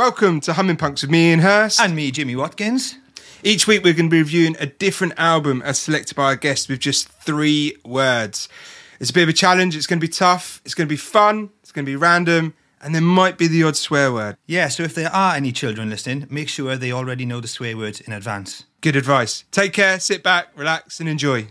[0.00, 1.78] Welcome to Humming Punks with me, Ian Hurst.
[1.78, 2.96] And me, Jimmy Watkins.
[3.44, 6.70] Each week we're going to be reviewing a different album as selected by our guest
[6.70, 8.48] with just three words.
[8.98, 9.76] It's a bit of a challenge.
[9.76, 10.62] It's going to be tough.
[10.64, 11.50] It's going to be fun.
[11.62, 12.54] It's going to be random.
[12.80, 14.38] And there might be the odd swear word.
[14.46, 17.76] Yeah, so if there are any children listening, make sure they already know the swear
[17.76, 18.64] words in advance.
[18.80, 19.44] Good advice.
[19.50, 21.48] Take care, sit back, relax, and enjoy.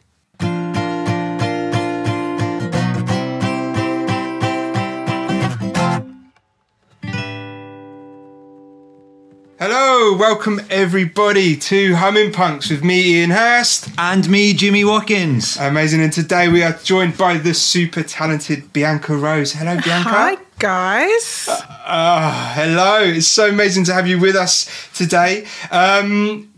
[10.09, 13.91] Hello, welcome everybody to Humming Punks with me, Ian Hurst.
[13.95, 15.55] And me, Jimmy Watkins.
[15.57, 19.53] Amazing, and today we are joined by the super talented Bianca Rose.
[19.53, 20.09] Hello, Bianca.
[20.09, 21.45] Hi, guys.
[21.47, 23.03] Ah, hello.
[23.03, 25.45] It's so amazing to have you with us today.
[25.69, 26.51] Um,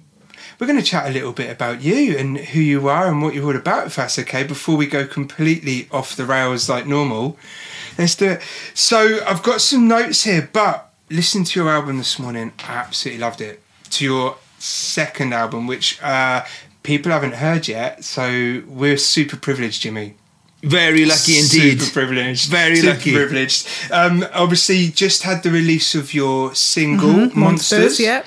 [0.57, 3.33] we're going to chat a little bit about you and who you are and what
[3.33, 7.37] you're all about, if that's okay, before we go completely off the rails like normal.
[7.97, 8.41] Let's do it.
[8.73, 13.41] So, I've got some notes here, but listening to your album this morning, absolutely loved
[13.41, 13.61] it.
[13.91, 16.45] To your second album, which uh,
[16.83, 20.15] people haven't heard yet, so we're super privileged, Jimmy.
[20.63, 21.81] Very lucky indeed.
[21.81, 22.49] Super privileged.
[22.49, 23.13] Very Super lucky.
[23.13, 23.67] privileged.
[23.91, 27.99] Um, obviously, just had the release of your single, Monsters.
[27.99, 28.25] Yep.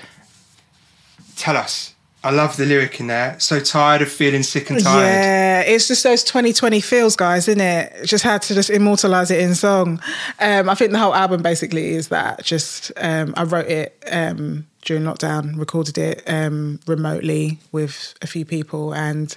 [1.36, 1.93] Tell us.
[2.24, 3.38] I love the lyric in there.
[3.38, 5.04] So tired of feeling sick and tired.
[5.04, 8.06] Yeah, it's just those 2020 feels, guys, isn't it?
[8.06, 10.00] Just had to just immortalize it in song.
[10.40, 12.42] Um, I think the whole album basically is that.
[12.42, 18.46] Just um, I wrote it um, during lockdown, recorded it um, remotely with a few
[18.46, 19.36] people, and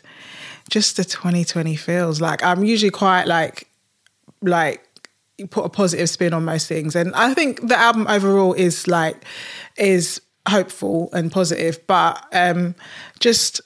[0.69, 2.21] just the 2020 feels.
[2.21, 3.67] Like I'm usually quite like
[4.41, 4.81] like
[5.38, 8.88] you put a positive spin on most things, and I think the album overall is
[8.88, 9.25] like
[9.75, 12.76] is hopeful and positive, but um,
[13.20, 13.62] just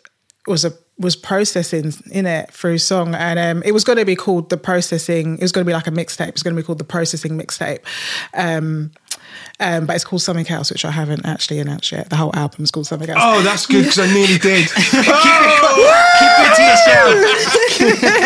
[0.48, 4.16] was a was processing in it through song, and um, it was going to be
[4.16, 5.38] called the processing.
[5.38, 6.28] It was going to be like a mixtape.
[6.28, 7.80] It was going to be called the processing mixtape.
[8.36, 8.92] Um,
[9.62, 12.10] um, but it's called something else, which I haven't actually announced yet.
[12.10, 13.20] The whole album's called something else.
[13.24, 14.68] Oh, that's good because I nearly did.
[14.76, 14.84] Keep
[16.40, 18.22] it to yourself.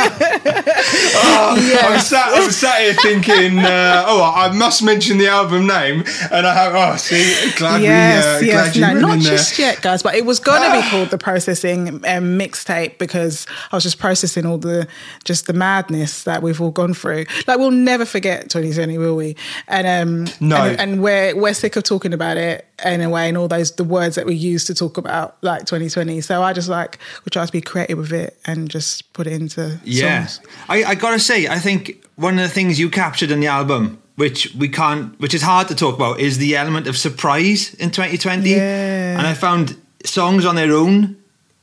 [0.67, 5.67] I was sat, I was sat here thinking, uh, oh, I must mention the album
[5.67, 6.73] name, and I have.
[6.75, 9.31] Oh, see, glad yes, we, uh, yes, glad you no, not in there.
[9.31, 10.03] just yet, guys.
[10.03, 13.99] But it was going to be called the processing um, mixtape because I was just
[13.99, 14.87] processing all the
[15.23, 17.25] just the madness that we've all gone through.
[17.47, 19.35] Like we'll never forget 2020, will we?
[19.67, 20.57] And um, No.
[20.57, 21.01] and, and
[21.33, 24.35] we're we're sick of talking about it anyway, and all those the words that we
[24.35, 26.21] use to talk about like 2020.
[26.21, 29.33] So I just like we try to be creative with it and just put it
[29.33, 30.25] into Yeah.
[30.27, 30.47] songs.
[30.69, 33.97] I, I gotta say, I think one of the things you captured in the album,
[34.15, 37.91] which we can't, which is hard to talk about, is the element of surprise in
[37.91, 38.49] 2020.
[38.49, 39.17] Yeah.
[39.17, 41.15] And I found songs on their own,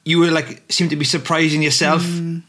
[0.04, 2.42] you were like, seemed to be surprising yourself Mm.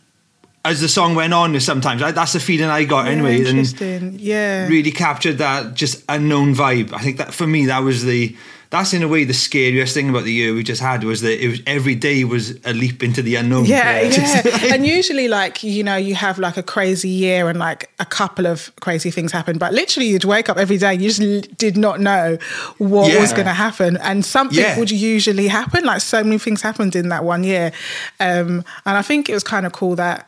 [0.65, 2.01] As the song went on sometimes.
[2.01, 3.41] I, that's the feeling I got anyway.
[3.41, 3.49] Yeah,
[3.85, 4.19] and.
[4.21, 4.67] Yeah.
[4.67, 6.93] really captured that just unknown vibe.
[6.93, 8.35] I think that for me, that was the
[8.69, 11.39] that's in a way the scariest thing about the year we just had was that
[11.45, 13.65] it was every day was a leap into the unknown.
[13.65, 14.41] Yeah, yeah.
[14.45, 18.05] like- and usually, like, you know, you have like a crazy year and like a
[18.05, 21.77] couple of crazy things happen, but literally you'd wake up every day, you just did
[21.77, 22.39] not know
[22.79, 23.19] what Yeah.
[23.21, 23.95] was going to happen.
[23.97, 25.83] And something would usually happen.
[25.85, 27.71] Like, so many things happened in that one year.
[28.19, 30.27] Um, and I think it was kind of cool that,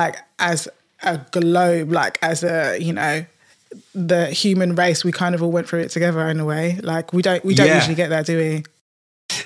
[0.00, 0.68] like, as
[1.02, 3.24] a globe, like, as a, you know,
[3.94, 6.78] the human race, we kind of all went through it together in a way.
[6.82, 7.76] Like we don't, we don't Yeah.
[7.80, 8.64] usually get that, do we?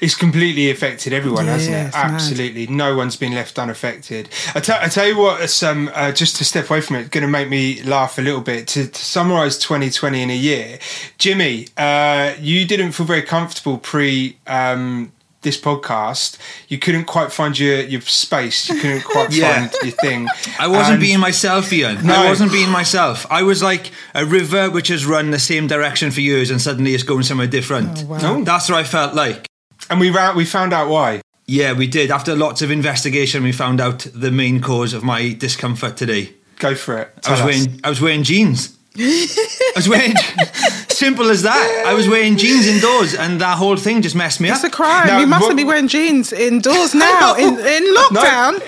[0.00, 1.86] It's completely affected everyone, Yeah, hasn't it?
[1.86, 2.14] it's mad.
[2.14, 4.28] Absolutely, no one's been left unaffected.
[4.54, 7.22] I tell- tell you what, it's, um, uh, just to step away from it, going
[7.22, 8.68] to make me laugh a little bit.
[8.68, 10.78] To, to summarise 2020 in a year,
[11.18, 14.36] Jimmy, uh, you didn't feel very comfortable pre.
[14.46, 15.12] Um,
[15.42, 16.36] this podcast,
[16.68, 18.68] you couldn't quite find your, your space.
[18.68, 19.68] You couldn't quite Yeah.
[19.68, 20.28] find your thing.
[20.58, 22.06] I wasn't And- being myself, Ian.
[22.06, 22.14] No.
[22.14, 23.26] I wasn't being myself.
[23.30, 26.94] I was like a river which has run the same direction for years and suddenly
[26.94, 28.02] it's going somewhere different.
[28.04, 28.18] Oh, wow.
[28.18, 28.44] No.
[28.44, 29.46] That's what I felt like.
[29.88, 31.22] and we ra- we found out why.
[31.46, 32.10] Yeah, we did.
[32.10, 36.34] After lots of investigation, we found out the main cause of my discomfort today.
[36.58, 37.08] Go for it.
[37.08, 37.44] I was Tell us.
[37.44, 38.76] wearing I was wearing jeans.
[38.98, 40.14] I was wearing
[41.00, 41.84] simple as that.
[41.86, 44.64] I was wearing jeans indoors, and that whole thing just messed me It's up.
[44.66, 45.06] It's a crime.
[45.06, 48.52] Now, you mustn't what- be wearing jeans indoors now in, in lockdown.
[48.60, 48.66] No,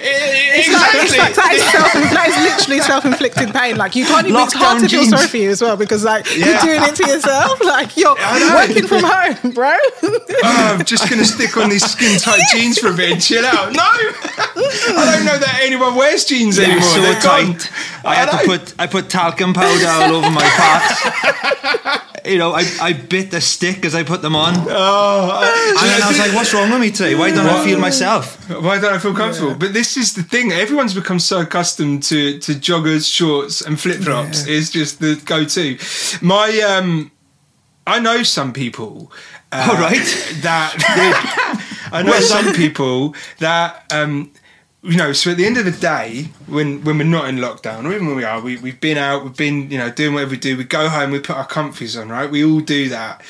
[0.59, 3.77] It's like, it's like that is self that is literally self inflicted pain.
[3.77, 6.03] Like you can't even it's hard Lockdown to feel sorry for you as well because
[6.05, 6.47] like Yeah.
[6.47, 7.61] you're doing it to yourself.
[7.73, 8.15] Like you're
[8.55, 9.77] working from home, bro.
[10.03, 10.19] Oh,
[10.79, 13.45] I'm just going to stick on these skin tight jeans for a bit and chill
[13.47, 13.73] out.
[13.73, 16.83] No, I don't know that anyone wears jeans They're anymore.
[16.89, 17.55] so They're gone.
[17.57, 17.71] tight.
[18.05, 22.03] I had to put I put talcum powder all over my parts.
[22.25, 24.55] You know, I, I bit the stick as I put them on.
[24.57, 27.15] Oh, And then I was like, what's wrong with me today?
[27.15, 28.39] Why don't I feel myself?
[28.49, 29.55] why don't I feel comfortable?
[29.55, 30.53] But this is the thing.
[30.53, 34.47] Everyone's become so accustomed to to joggers, shorts, and flip flops.
[34.47, 35.79] It's just the go to.
[36.21, 37.11] My um,
[37.87, 39.13] I know some people.
[39.51, 40.07] Uh, All right.
[40.43, 40.75] That
[41.93, 44.33] I know some people that um,
[44.83, 45.13] you know.
[45.13, 48.09] So at the end of the day, when when we're not in lockdown, or even
[48.09, 50.57] when we are, we we've been out, we've been you know doing whatever we do.
[50.57, 52.31] We go home, we put our comfies on, right?
[52.31, 53.23] We all do that.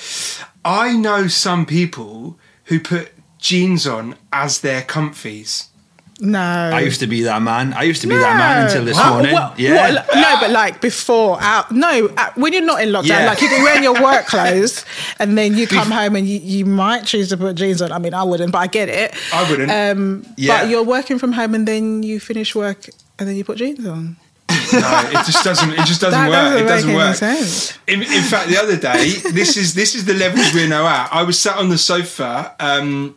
[0.65, 5.69] I know some people who put jeans on as their comfies.
[6.25, 6.39] No.
[6.73, 7.73] I used to be that man.
[7.75, 9.35] I used to be that man until this morning.
[9.57, 10.05] Yeah.
[10.15, 11.73] no, but like before, out.
[11.73, 13.27] No, uh, when you're not in lockdown, Yeah.
[13.27, 14.85] like you're wearing your work clothes,
[15.19, 17.91] and then you come home and you, you might choose to put jeans on.
[17.91, 19.13] I mean, I wouldn't, but I get it.
[19.35, 19.71] I wouldn't.
[19.71, 20.61] Um, Yeah.
[20.63, 22.87] But you're working from home, and then you finish work,
[23.19, 24.17] and then you put jeans on.
[24.73, 25.71] No, it just doesn't.
[25.73, 26.53] It just doesn't That work.
[26.53, 27.17] doesn't it doesn't work.
[27.17, 27.79] sense.
[27.87, 31.13] In, in fact, the other day, this is this is the levels we're now at.
[31.13, 33.15] I was sat on the sofa um,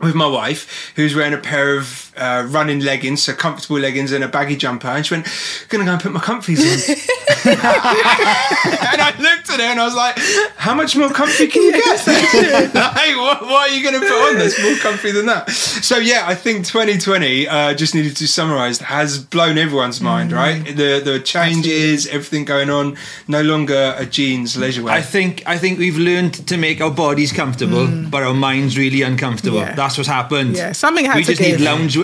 [0.00, 4.22] with my wife, who's wearing a pair of uh, running leggings, so comfortable leggings, and
[4.22, 5.26] a baggy jumper, and she went,
[5.68, 7.22] "Gonna go and put my comfies on."
[7.52, 10.18] and I looked at her and I was like,
[10.56, 12.06] "How much more comfy can you get?
[12.74, 15.96] like, what, what are you going to put on that's more comfy than that?" So
[15.98, 20.32] yeah, I think 2020 uh, just needed to summarise has blown everyone's mind.
[20.32, 22.96] Right, the the changes, everything going on,
[23.28, 24.94] no longer a jeans leisure wear.
[24.94, 29.02] I think I think we've learned to make our bodies comfortable, but our minds really
[29.02, 29.58] uncomfortable.
[29.58, 29.66] Mm.
[29.68, 29.74] Yeah.
[29.74, 30.56] That's what's happened.
[30.56, 31.60] Yeah, something had we to just need give.
[31.60, 31.96] lounge.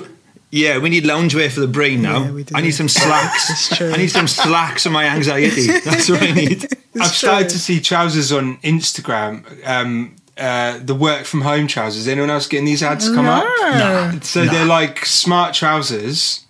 [0.50, 2.25] Yeah, we need loungewear for the brain now.
[2.25, 2.55] Yeah, we do.
[2.56, 3.50] I need some slacks.
[3.50, 3.91] It's true.
[3.93, 5.67] I need some slacks for my anxiety.
[5.85, 6.65] That's what I need.
[6.65, 7.50] I've It's started true.
[7.50, 9.45] to see trousers on Instagram.
[9.67, 12.06] Um, uh, the work from home trousers.
[12.09, 13.45] Anyone else getting these ads come up?
[13.61, 14.19] No.
[14.23, 16.47] So they're like smart trousers,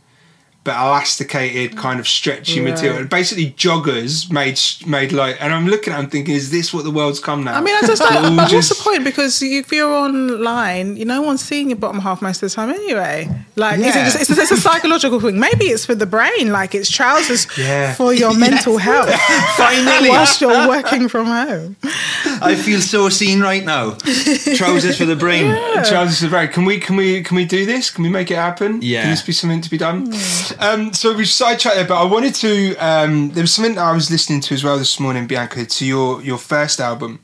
[0.69, 1.79] but elasticated, mm.
[1.87, 2.70] kind of stretchy Right.
[2.73, 3.05] material.
[3.06, 5.35] Basically, joggers made made like.
[5.43, 7.55] And I'm looking at, them thinking, is this what the world's come now?
[7.59, 9.03] I mean, I just They're What's just- the point?
[9.05, 12.70] Because if you're online, you no one's seeing your bottom half most of the time
[12.70, 13.17] anyway.
[13.56, 15.38] Like, is it just, it's, it's a psychological thing.
[15.41, 16.53] Maybe it's for the brain.
[16.53, 17.94] Like, it's trousers Yeah.
[17.94, 19.11] for your mental health.
[19.56, 20.11] Finally.
[20.11, 21.76] whilst you're working from home.
[22.41, 23.97] I feel so seen right now.
[24.55, 25.47] Trousers for the brain.
[25.85, 26.49] Trousers are very.
[26.49, 26.79] Can we?
[26.79, 27.23] Can we?
[27.23, 27.91] Can we do this?
[27.91, 28.81] Can we make it happen?
[28.82, 29.03] Yeah.
[29.03, 30.06] Can this be something to be done?
[30.12, 30.57] Hmm.
[30.58, 32.76] Um, so we've sidetracked there, but I wanted to.
[32.76, 35.87] Um, there was something that I was listening to as well this morning, Bianca, to
[35.87, 37.20] your your first album.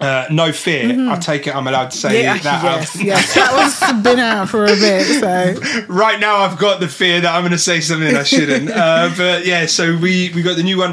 [0.00, 1.08] Uh, no fear.
[1.10, 1.54] I take it.
[1.54, 2.62] I'm allowed to say Yeah, that.
[2.64, 3.06] yes, album.
[3.06, 3.34] yes.
[3.34, 3.52] That
[3.92, 5.20] was been out for a bit.
[5.20, 8.70] So, right now I've got the fear that I'm going to say something I shouldn't.
[8.74, 10.92] uh, but yeah, so we we got the new one,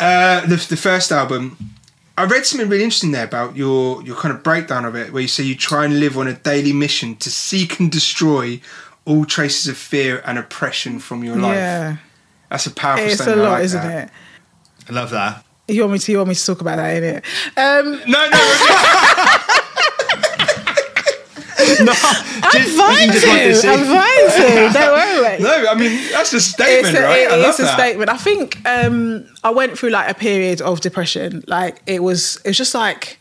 [0.00, 1.56] uh, the the first album.
[2.16, 5.22] I read something really interesting there about your your kind of breakdown of it, where
[5.22, 8.60] you say you try and live on a daily mission to seek and destroy
[9.08, 11.54] all traces of fear and oppression from your life.
[11.56, 11.96] yeah.
[12.50, 13.40] That's a powerful It's a statement.
[13.40, 14.08] I lot, like isn't that.
[14.08, 14.12] it?
[14.88, 15.44] I love that.
[15.66, 16.12] You want me to?
[16.12, 17.24] You want me to talk about that, innit?
[17.56, 18.38] Um, No, no,
[21.80, 23.68] No, I'm just, fine just to to.
[23.68, 24.72] I'm fine to.
[24.78, 25.38] Don't worry.
[25.40, 25.66] no.
[25.68, 27.20] I mean that's a statement, it's a, right?
[27.22, 27.74] it- I love it's a that.
[27.78, 28.08] statement.
[28.10, 31.42] I think um, I went through like a period of depression.
[31.46, 33.18] Like it was, it was just like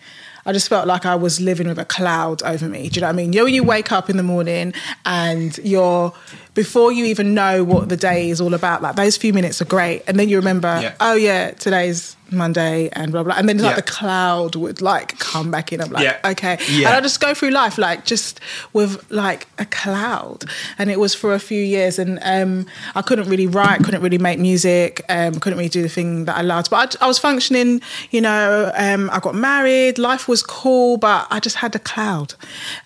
[0.48, 2.88] I just felt like I was living with a cloud over me.
[2.88, 3.34] Do you know what I mean?
[3.34, 4.74] You know, when you wake up in the morning
[5.06, 6.14] and you're
[6.58, 9.66] before you even know what the day is all about, like those few minutes are
[9.78, 10.94] great, and then you remember, Yeah.
[11.00, 13.76] oh yeah, today's Monday and blah blah, and then like Yeah.
[13.76, 15.80] the cloud would like come back in.
[15.82, 16.32] I'm like, Yeah.
[16.32, 16.88] okay, Yeah.
[16.88, 18.40] and I just go through life like just
[18.74, 20.46] with like a cloud,
[20.80, 22.66] and it was for a few years, and um,
[22.96, 26.36] I couldn't really write, couldn't really make music, um, couldn't really do the thing that
[26.38, 27.82] I loved, but I, I was functioning.
[28.10, 32.34] You know, um, I got married, life was cool, but I just had a cloud,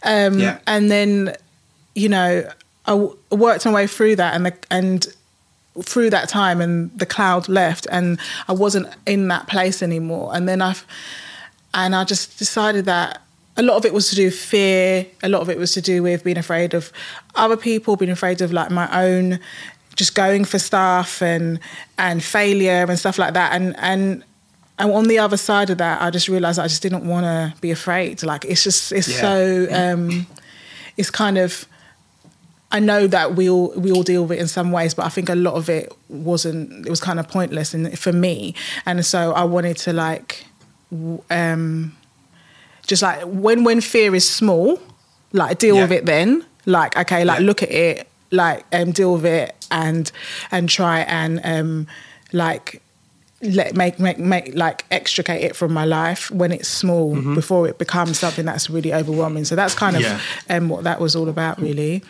[0.03, 0.57] um, Yeah.
[0.67, 1.35] and then
[1.93, 2.49] you know,
[2.85, 5.07] I w- worked my way through that, and the, and
[5.83, 8.19] through that time and the cloud left and
[8.49, 10.31] I wasn't in that place anymore.
[10.35, 10.85] And then I've
[11.73, 13.21] and I just decided that
[13.55, 15.81] a lot of it was to do with fear a lot of it was to
[15.81, 16.91] do with being afraid of
[17.35, 19.39] other people being afraid of like my own
[19.95, 21.57] just going for stuff and
[21.97, 23.53] and failure and stuff like that.
[23.53, 24.25] And and
[24.77, 27.53] and on the other side of that I just realized I just didn't want to
[27.61, 28.23] be afraid.
[28.23, 29.21] Like it's just it's Yeah.
[29.21, 30.27] so um
[30.97, 31.65] it's kind of
[32.71, 35.09] I know that we all we all deal with it in some ways, but I
[35.09, 36.85] think a lot of it wasn't.
[36.85, 38.53] It was kind of pointless in, for me,
[38.85, 40.45] and so I wanted to like,
[41.29, 41.95] um,
[42.87, 44.79] just like when when fear is small,
[45.33, 45.81] like deal Yeah.
[45.83, 46.45] with it then.
[46.65, 47.45] Like okay, like Yeah.
[47.45, 50.11] look at it, like um, deal with it, and
[50.51, 51.87] and try and um,
[52.31, 52.81] like
[53.41, 57.33] let make make make like extricate it from my life when it's small Mm-hmm.
[57.35, 59.45] before it becomes something that's really overwhelming.
[59.45, 60.19] So that's kind of Yeah.
[60.49, 62.03] um, what that was all about, really.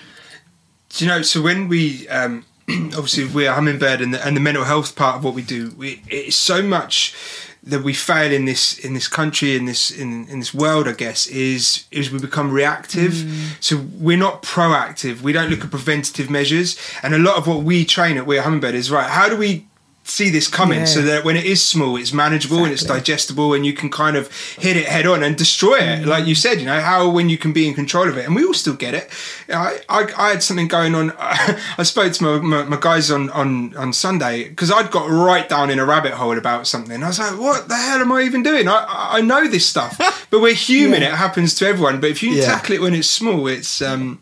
[0.93, 1.21] Do you know?
[1.21, 5.23] So when we um, obviously we're hummingbird and the, and the mental health part of
[5.23, 7.15] what we do, we, it's so much
[7.63, 10.87] that we fail in this in this country in this in, in this world.
[10.87, 13.13] I guess is is we become reactive.
[13.59, 15.21] So we're not proactive.
[15.21, 16.77] We don't look at preventative measures.
[17.03, 19.09] And a lot of what we train at We're Hummingbird is right.
[19.09, 19.67] How do we
[20.11, 20.79] see this coming.
[20.79, 20.85] Yeah.
[20.85, 24.15] so that when it is small it's manageable and it's digestible and you can kind
[24.17, 27.29] of hit it head on and destroy it like you said you know how when
[27.29, 28.25] you can be in control of it.
[28.25, 29.09] And we all still get it.
[29.49, 31.13] I, I, I had something going on.
[31.19, 35.47] I spoke to my, my, my guys on, on, on sunday because i'd got right
[35.47, 37.01] down in a rabbit hole about something.
[37.03, 38.67] I was like what the hell am i even doing?
[38.67, 39.97] I, I I know this stuff
[40.31, 41.01] but we're human.
[41.01, 41.13] Yeah.
[41.13, 41.99] it happens to everyone.
[42.01, 42.45] But if you Yeah.
[42.45, 44.19] tackle it when it's small it's um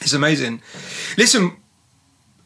[0.00, 0.60] it's amazing.
[1.16, 1.56] Listen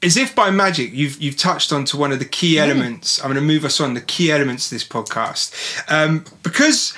[0.03, 3.19] as if by magic, you've you've touched onto one of the key elements.
[3.21, 5.53] I'm going to move us on the key elements of this podcast
[5.91, 6.95] um, because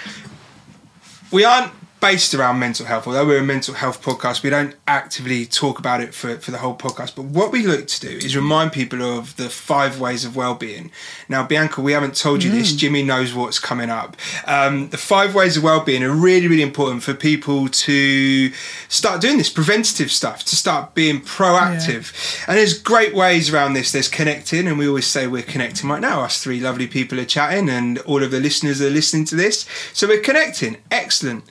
[1.33, 3.07] we aren't based around mental health.
[3.07, 6.59] Although we're a mental health podcast, we don't actively talk about it for, for the
[6.59, 7.15] whole podcast.
[7.15, 10.91] But what we look to do is remind people of the five ways of well-being.
[11.29, 12.73] Now, Bianca, we haven't told you this.
[12.73, 14.17] Jimmy knows what's coming up.
[14.47, 18.51] Um, the five ways of well-being are really, really important for people to
[18.89, 22.13] start doing this preventative stuff, to start being proactive.
[22.49, 23.93] And there's great ways around this.
[23.93, 26.23] There's connecting, and we always say we're connecting right now.
[26.23, 29.67] Us three lovely people are chatting, and all of the listeners are listening to this.
[29.93, 30.79] So we're connecting.
[30.91, 31.45] Excellent.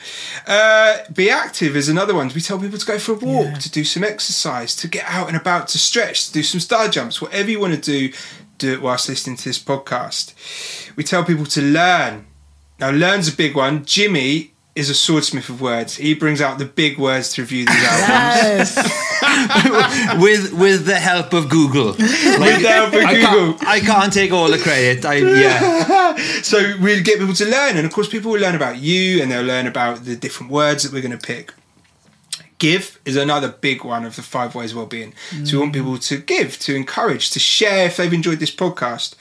[0.48, 2.30] Uh, be active is another one.
[2.34, 3.58] We tell people to go for a walk, Yeah.
[3.60, 6.88] to do some exercise, to get out and about, to stretch, to do some star
[6.88, 8.14] jumps, whatever you want to do,
[8.58, 10.34] do it whilst listening to this podcast.
[10.96, 12.26] We tell people to learn.
[12.80, 13.86] Now, learn's a big one.
[13.86, 15.96] Jimmy is a swordsmith of words.
[15.96, 18.76] He brings out the big words to review these albums.
[18.76, 19.09] Yes.
[20.20, 21.88] with with the help of Google.
[21.88, 23.54] Like, With the help of I Google.
[23.54, 25.06] Can't, I can't take all the credit.
[25.06, 26.16] I yeah.
[26.42, 29.32] so we'll get people to learn, and of course, people will learn about you, and
[29.32, 31.54] they'll learn about the different words that we're going to pick.
[32.60, 35.14] Give is another big one of the five ways of well-being.
[35.46, 35.76] So we want mm.
[35.76, 39.16] people to give, to encourage, to share if they've enjoyed this podcast.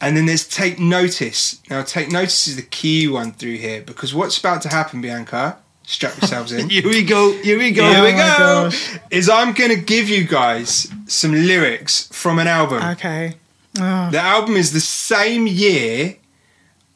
[0.00, 1.62] And then there's take notice.
[1.70, 5.58] Now, take notice is the key one through here because what's about to happen, Bianca?
[5.86, 6.68] Strap yourselves in.
[6.70, 7.32] Here we go.
[7.42, 7.84] Here we go.
[7.90, 8.64] Here we Oh my go.
[8.64, 8.98] gosh.
[9.10, 12.82] Is I'm going to give you guys some lyrics from an album.
[12.92, 13.34] Okay.
[13.78, 14.36] Oh, The ah.
[14.36, 16.16] album is the same year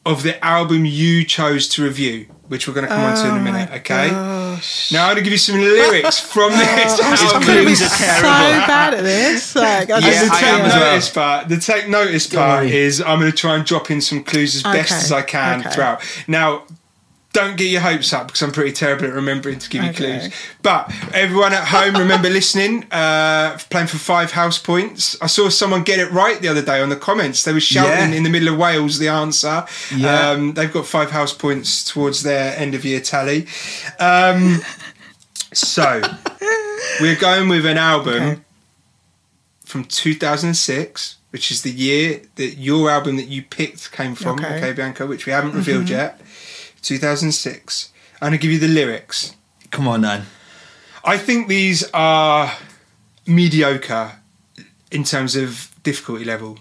[0.05, 3.35] of the album you chose to review, which we're going to come on to in
[3.35, 4.09] a oh minute, okay?
[4.09, 4.91] gosh.
[4.91, 6.99] Now I'm going to give you some lyrics from oh, this
[7.33, 7.85] I'm going to be so
[8.23, 9.55] bad at this.
[9.55, 10.79] Like, I Yeah, the take am well.
[10.91, 14.23] notice part, the take notice part is I'm going to try and drop in some
[14.23, 15.69] clues as best as I can okay.
[15.69, 16.01] throughout.
[16.27, 16.63] Now,
[17.31, 20.19] don't get your hopes up because I'm pretty terrible at remembering to give you Okay.
[20.19, 20.33] clues.
[20.63, 25.15] But everyone at home, remember listening, uh, playing for five house points.
[25.21, 27.43] I saw someone get it right the other day on the comments.
[27.43, 28.17] They were shouting Yeah.
[28.17, 29.63] in the middle of Wales the answer.
[29.95, 30.29] Yeah.
[30.31, 33.45] Um, they've got five house points towards their end of year tally.
[33.99, 34.61] Um,
[35.53, 36.01] so
[36.99, 38.39] we're going with an album Okay.
[39.65, 44.57] from 2006, which is the year that your album that you picked came from, okay,
[44.57, 44.73] Okay.
[44.73, 46.19] Bianca, which we haven't revealed yet.
[46.81, 47.91] 2006.
[48.21, 49.35] I'm going to give you the lyrics.
[49.71, 50.23] Come on, then.
[51.03, 52.51] I think these are
[53.25, 54.13] mediocre
[54.91, 56.57] in terms of difficulty level.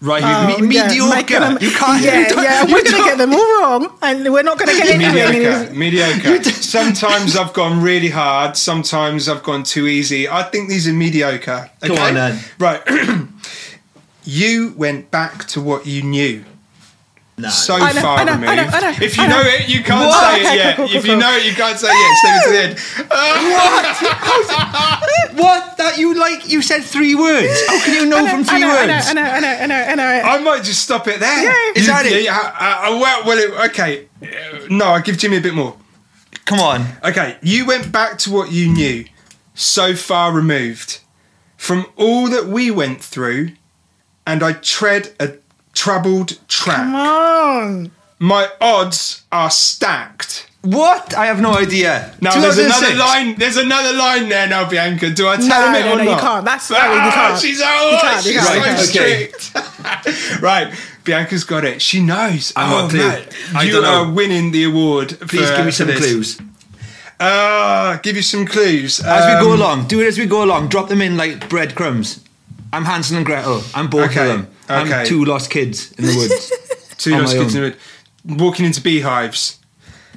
[0.00, 1.38] Right, Oh, me- yeah, mediocre.
[1.38, 2.02] them- you can't.
[2.02, 2.66] Yeah, you yeah.
[2.66, 5.74] you We're going to get them all wrong, and we're not going to get anything.
[5.74, 5.74] Mediocre,
[6.34, 6.50] mediocre.
[6.50, 8.56] Sometimes I've gone really hard.
[8.56, 10.28] Sometimes I've gone too easy.
[10.28, 11.70] I think these are mediocre.
[11.82, 12.08] Come okay?
[12.08, 12.40] on, then.
[12.58, 12.82] Right.
[14.24, 16.44] you went back to what you knew.
[17.38, 17.48] No.
[17.48, 18.50] so know, far I know, removed.
[18.50, 19.42] I know, I know, if you know.
[19.42, 20.20] know it, you can't What?
[20.34, 20.76] say it Okay, yet.
[20.76, 22.16] cool, cool, if you know it, you can't say it yet.
[22.20, 22.76] Save it to the end.
[25.38, 25.76] what?
[25.78, 26.48] That you like?
[26.48, 27.48] You said three words.
[27.68, 29.08] How can you know, know, from I three know, words?
[29.08, 30.28] I know, I know, I know, I know, I know.
[30.28, 31.42] I might just stop it there.
[31.42, 31.72] Yeah.
[31.80, 32.24] Is that You- it?
[32.24, 34.08] yeah, well, well, it- okay.
[34.22, 34.26] Uh,
[34.68, 35.76] No, I'll give Jimmy a bit more.
[36.44, 36.86] Come on.
[37.04, 39.04] Okay, you went back to what you knew,
[39.54, 40.98] so far removed
[41.56, 43.52] from all that we went through,
[44.26, 45.28] and I tread a
[45.72, 46.76] troubled track.
[46.76, 47.90] Come on.
[48.18, 50.48] My odds are stacked.
[50.62, 51.12] What?
[51.16, 52.14] I have no idea.
[52.20, 53.34] Now there's another line.
[53.34, 55.10] There's another line there now, Bianca.
[55.10, 56.44] Do I tell No, him it no, or no, you can't.
[56.44, 57.40] That's- ah, no, you can't.
[57.40, 59.40] She's oh, can't, you she's can't, so you can't.
[60.00, 60.40] strict.
[60.42, 61.82] right, Bianca's got it.
[61.82, 62.52] She knows.
[62.54, 63.08] I've oh, got a clue.
[63.08, 63.28] man.
[63.56, 64.04] I you don't know.
[64.04, 65.18] are winning the award.
[65.28, 65.98] Please for- give me some this.
[65.98, 66.40] clues.
[67.18, 70.42] Ah, give you some clues As we go Um, along, do it as we go
[70.44, 70.68] along.
[70.68, 72.20] Drop them in like breadcrumbs.
[72.72, 73.62] I'm Hansel and Gretel.
[73.74, 74.48] I'm both Okay, of them.
[74.80, 75.00] Okay.
[75.00, 76.52] I'm two lost kids in the woods.
[76.98, 77.64] Two lost kids own.
[77.64, 77.76] in the
[78.26, 79.58] wood, walking into beehives.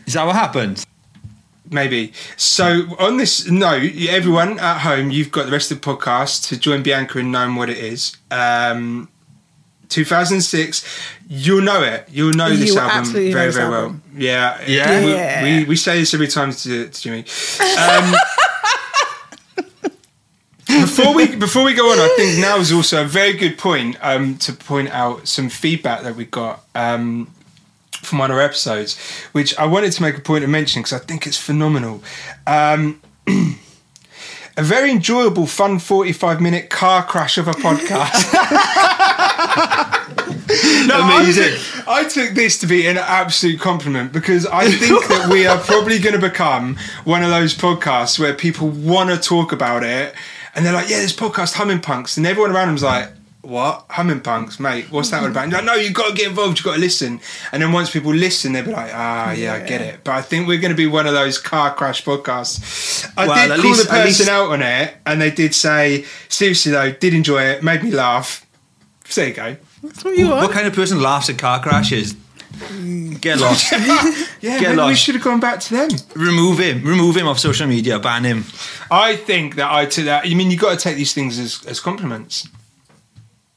[0.06, 0.86] Is that what happened?
[1.72, 2.14] Maybe.
[2.38, 6.60] So on this note, everyone at home, you've got the rest of the podcast to
[6.60, 8.16] join Bianca in knowing what it is.
[8.30, 9.10] Um,
[9.90, 10.86] 2006,
[11.28, 12.08] you'll know it.
[12.12, 13.82] You'll know You this will album absolutely know very, this very well.
[13.82, 14.04] album.
[14.16, 15.44] Yeah, Yeah?
[15.44, 17.26] We, We, we say this every time to, to Jimmy.
[17.62, 18.14] Um,
[20.82, 23.98] before we before we go on, I think now is also a very good point
[24.02, 26.64] um, to point out some feedback that we got.
[26.76, 27.32] Um,
[28.02, 29.00] from one of our episodes,
[29.32, 32.04] which I wanted to make a point of mentioning because I think it's phenomenal.
[32.46, 38.32] Um, a very enjoyable, fun 45 minute car crash of a podcast.
[40.86, 41.56] No, Amazing.
[41.88, 45.48] I took, I took this to be an absolute compliment because I think that we
[45.48, 49.84] are probably going to become one of those podcasts where people want to talk about
[49.84, 50.14] it
[50.56, 52.18] and they're like, yeah, this podcast, Humming Punks.
[52.18, 53.10] And everyone around them's like,
[53.42, 53.86] what?
[53.92, 55.50] Humming Punks, mate, what's that all about?
[55.50, 57.20] Like, no, you've got to get involved, you've got to listen.
[57.52, 60.00] And then once people listen, they'll be like, ah, yeah, I get it.
[60.04, 63.08] But I think we're going to be one of those car crash podcasts.
[63.16, 66.06] I Well, did call least- the person least- out on it and they did say,
[66.30, 68.46] seriously though, did enjoy it, made me laugh.
[69.08, 69.58] So there you go.
[69.84, 72.16] That's what you What kind of person laughs at car crashes?
[73.22, 73.72] Get lost.
[74.42, 75.02] Yeah, Get maybe we lost.
[75.02, 75.90] should have gone back to them.
[76.16, 76.84] remove him.
[76.84, 77.98] Remove him off social media.
[78.00, 78.44] Ban him.
[78.92, 80.26] I think that I took that.
[80.26, 82.48] I mean, you got to take these things as, as compliments.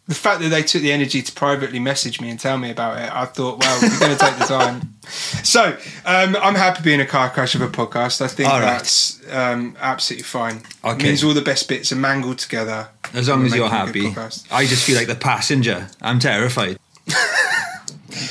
[0.07, 2.97] The fact that they took the energy to privately message me and tell me about
[2.99, 4.95] it, I thought, well, we're going to take the time.
[5.43, 5.75] So
[6.05, 8.21] um, I'm happy being a car crash of a podcast.
[8.21, 8.67] I think All right.
[8.73, 10.57] that's um, absolutely fine.
[10.57, 11.07] It Okay.
[11.09, 12.89] means all the best bits are mangled together.
[13.15, 14.15] As long We're as you're making a good happy.
[14.15, 14.47] podcast.
[14.53, 15.89] I just feel like the passenger.
[16.03, 16.79] I'm terrified.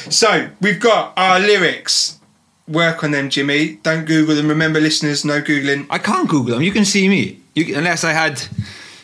[0.10, 2.20] So we've got our lyrics.
[2.68, 3.80] Work on them, Jimmy.
[3.84, 4.50] Don't Google them.
[4.50, 5.88] Remember, listeners, no googling.
[5.90, 6.64] I can't Google them.
[6.64, 7.40] You can see me.
[7.56, 8.42] You, unless I had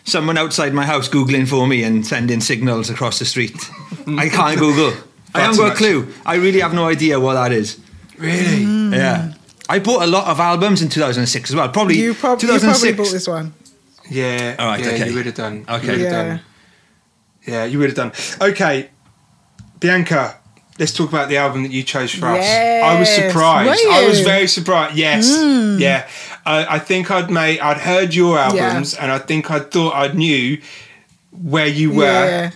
[0.03, 3.55] someone outside my house Googling for me and sending signals across the street.
[4.07, 4.93] I can't Google.
[5.33, 6.13] I haven't too got a clue.
[6.25, 7.79] I really have no idea what that is.
[8.17, 8.65] Really?
[8.65, 8.93] Mm.
[8.95, 9.33] Yeah.
[9.69, 11.69] I bought a lot of albums in 2006 as well.
[11.69, 13.53] Probably You, prob- you probably bought this one.
[14.09, 14.57] Yeah.
[14.59, 15.09] All right, yeah, okay.
[15.09, 15.65] you would have done.
[15.69, 15.97] Okay.
[15.97, 16.11] You Yeah.
[16.11, 16.41] done.
[17.47, 18.11] Yeah, you would have done.
[18.49, 18.89] Okay,
[19.79, 20.39] Bianca,
[20.79, 22.45] let's talk about the album that you chose for us.
[22.45, 23.85] I was surprised.
[23.89, 24.95] I was very surprised.
[24.95, 25.77] Yes, hmm.
[25.79, 26.07] yeah.
[26.45, 27.59] I, I think I'd made.
[27.59, 30.61] I'd heard your albums, and I think I thought I knew
[31.31, 32.03] where you were.
[32.03, 32.51] Yeah.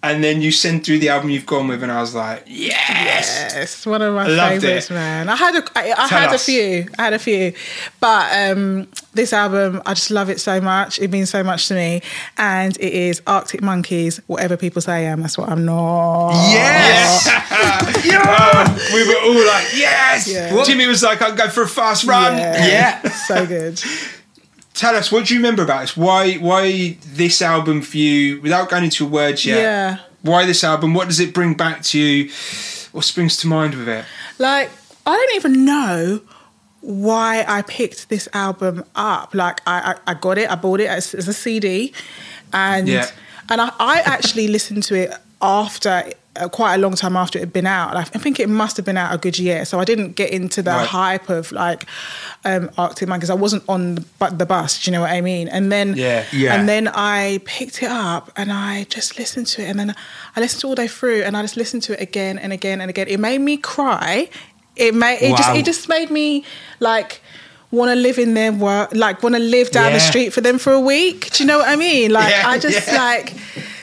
[0.00, 3.52] And then you sent through the album you've gone with, and I was like, yes.
[3.52, 4.94] Yes, one of my loved favorites, it.
[4.94, 5.28] man.
[5.28, 6.42] I had a, I, I had us.
[6.42, 7.52] a few, I had a few,
[7.98, 11.00] but um, this album, I just love it so much.
[11.00, 12.02] It means so much to me,
[12.36, 14.20] and it is Arctic Monkeys.
[14.28, 16.30] Whatever people say I am, that's what I'm not.
[16.52, 17.28] Yes!
[18.30, 20.28] Oh, we were all like, yes.
[20.28, 20.62] Yeah.
[20.64, 22.36] Jimmy was like, I'll go for a fast run.
[22.38, 23.80] Yeah, so good.
[24.78, 25.96] Tell us what do you remember about this?
[25.96, 28.40] Why why this album for you?
[28.40, 29.58] Without going into words yet.
[29.58, 29.98] Yeah.
[30.22, 30.94] Why this album?
[30.94, 32.30] What does it bring back to you?
[32.92, 34.04] What springs to mind with it?
[34.38, 34.70] Like,
[35.04, 36.20] I don't even know
[36.80, 39.34] why I picked this album up.
[39.34, 41.92] Like, I, I, I got it, I bought it as, as a CD,
[42.52, 43.10] and Yeah.
[43.48, 45.12] and I, I actually listened to it
[45.42, 46.12] after
[46.46, 47.94] quite a long time after it had been out.
[47.94, 50.30] Like, I think it must have been out a good year, so I didn't get
[50.30, 50.86] into the Right.
[50.86, 51.86] hype of like
[52.44, 54.84] um, Arctic Man Because I wasn't on the, bu- the bus.
[54.84, 55.48] Do you know what I mean?
[55.48, 56.24] And then Yeah.
[56.32, 56.54] Yeah.
[56.54, 59.68] and then I picked it up and I just listened to it.
[59.70, 59.94] And then
[60.36, 62.80] I listened to all day through and I just listened to it again and again
[62.80, 63.08] and again.
[63.08, 64.28] It made me cry.
[64.76, 66.44] It made it just it just made me
[66.78, 67.20] like
[67.70, 70.58] want to live in their work, like want to live down the street for them
[70.58, 71.30] for a week.
[71.32, 72.12] Do you know what I mean?
[72.12, 72.96] Like Yeah, I just yeah.
[72.96, 73.34] like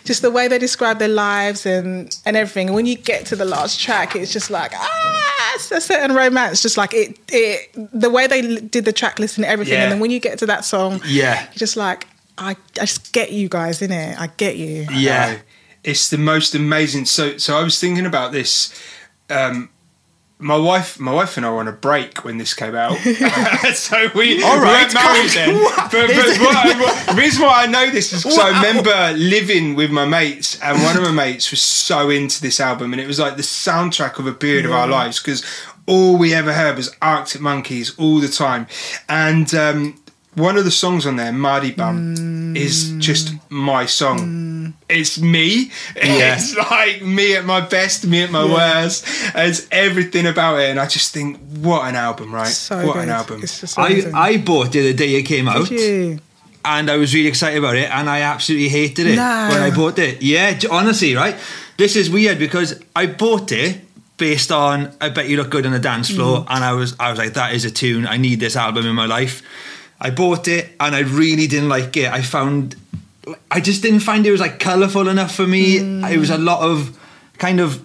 [0.05, 2.67] just the way they describe their lives and and everything.
[2.67, 6.15] And when you get to the last track, it's just like ah, it's a certain
[6.15, 6.61] romance.
[6.61, 9.73] Just like it, it the way they did the track list and everything.
[9.73, 9.83] Yeah.
[9.83, 11.41] And then when you get to that song, Yeah.
[11.43, 14.19] you're just like I, I just get you guys in it.
[14.19, 14.87] I get you.
[14.91, 15.39] Yeah.
[15.83, 17.05] It's the most amazing.
[17.05, 18.73] So so I was thinking about this.
[19.29, 19.69] Um,
[20.37, 22.97] my wife, my wife and I were on a break when this came out,
[23.73, 25.55] so we, All we weren't married then.
[25.75, 29.75] But, but what, what- the reason why I know this is because I remember living
[29.75, 33.07] with my mates, and one of my mates was so into this album, and it
[33.07, 35.43] was like the soundtrack of a period of our lives because
[35.87, 38.67] all we ever heard was Arctic Monkeys all the time,
[39.07, 39.95] and um,
[40.33, 44.54] one of the songs on there, Mardy Bum, is just my song.
[44.89, 45.71] It's me.
[45.95, 46.35] Yeah.
[46.35, 49.05] It's like me at my best, me at my worst.
[49.35, 52.47] It's everything about it, and I just think, what an album, right?
[52.47, 53.03] So what good.
[53.03, 53.41] an album.
[53.43, 54.11] It's just I.
[54.13, 55.67] I bought it the day it came out.
[55.69, 56.19] Did you?
[56.67, 59.49] and I was really excited about it, and I absolutely hated it No.
[59.51, 60.21] when I bought it.
[60.23, 61.35] Yeah, honestly, right?
[61.77, 63.81] This is weird because I bought it
[64.17, 66.47] based on "I Bet You Look Good on the Dance Floor," Mm.
[66.49, 68.07] and I was I was like, "That is a tune.
[68.07, 69.41] I need this album in my life."
[70.01, 72.11] I bought it, and I really didn't like it.
[72.11, 72.75] I found
[73.49, 75.79] I just didn't find it was like colourful enough for me.
[75.79, 76.11] Mm.
[76.11, 76.97] It was a lot of
[77.37, 77.81] kind of.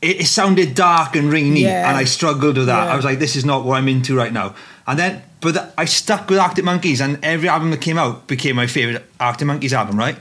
[0.00, 1.88] It, it sounded dark and rainy, Yeah.
[1.88, 2.84] and I struggled with that.
[2.86, 2.92] Yeah.
[2.92, 4.54] I was like, "This is not what I'm into right now."
[4.86, 8.26] And then, but th- I stuck with Arctic Monkeys, and every album that came out
[8.28, 10.16] became my favorite Arctic Monkeys album, right?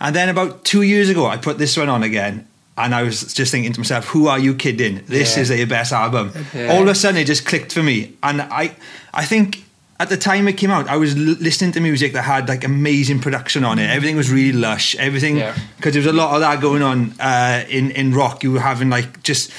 [0.00, 3.32] And then about two years ago, I put this one on again, and I was
[3.32, 5.02] just thinking to myself, "Who are you kidding?
[5.06, 5.42] This Yeah.
[5.42, 6.72] is their best album." Yeah.
[6.72, 8.72] All of a sudden, it just clicked for me, and I,
[9.14, 9.64] I think.
[10.00, 12.64] At the time it came out, I was l- listening to music that had like
[12.64, 13.88] amazing production on it.
[13.90, 14.96] Everything was really lush.
[14.96, 15.54] Everything Yeah.
[15.76, 18.42] because there was a lot of that going on uh, in in rock.
[18.42, 19.52] You were having like just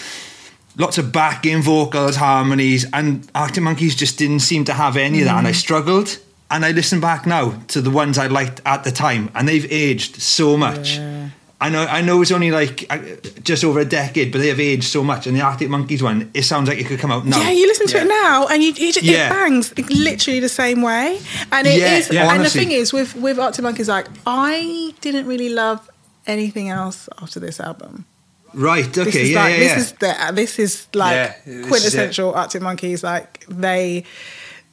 [0.78, 5.26] lots of backing vocals, harmonies, and Arctic Monkeys just didn't seem to have any of
[5.26, 6.18] that, and I struggled.
[6.50, 9.72] And I listen back now to the ones I liked at the time, and they've
[9.72, 10.98] aged so much.
[10.98, 11.30] Yeah.
[11.62, 12.98] I know, I know it's only like uh,
[13.44, 15.28] just over a decade, but they have aged so much.
[15.28, 17.40] And the Arctic Monkeys one, it sounds like it could come out now.
[17.40, 18.04] Yeah, you listen to Yeah.
[18.04, 19.28] it now, and you, you just, Yeah.
[19.28, 21.20] it bangs literally the same way.
[21.52, 22.10] And it Yeah, is.
[22.12, 22.22] yeah.
[22.24, 22.62] and Honestly.
[22.62, 25.80] the thing is, with with Arctic Monkeys, like I didn't really love
[26.26, 28.06] anything else after this album.
[28.54, 28.86] Right?
[28.98, 29.04] Okay.
[29.06, 32.34] This is yeah, like yeah, this is the this is like Yeah, this is quintessential
[32.34, 33.04] Arctic Monkeys.
[33.04, 34.04] Like they,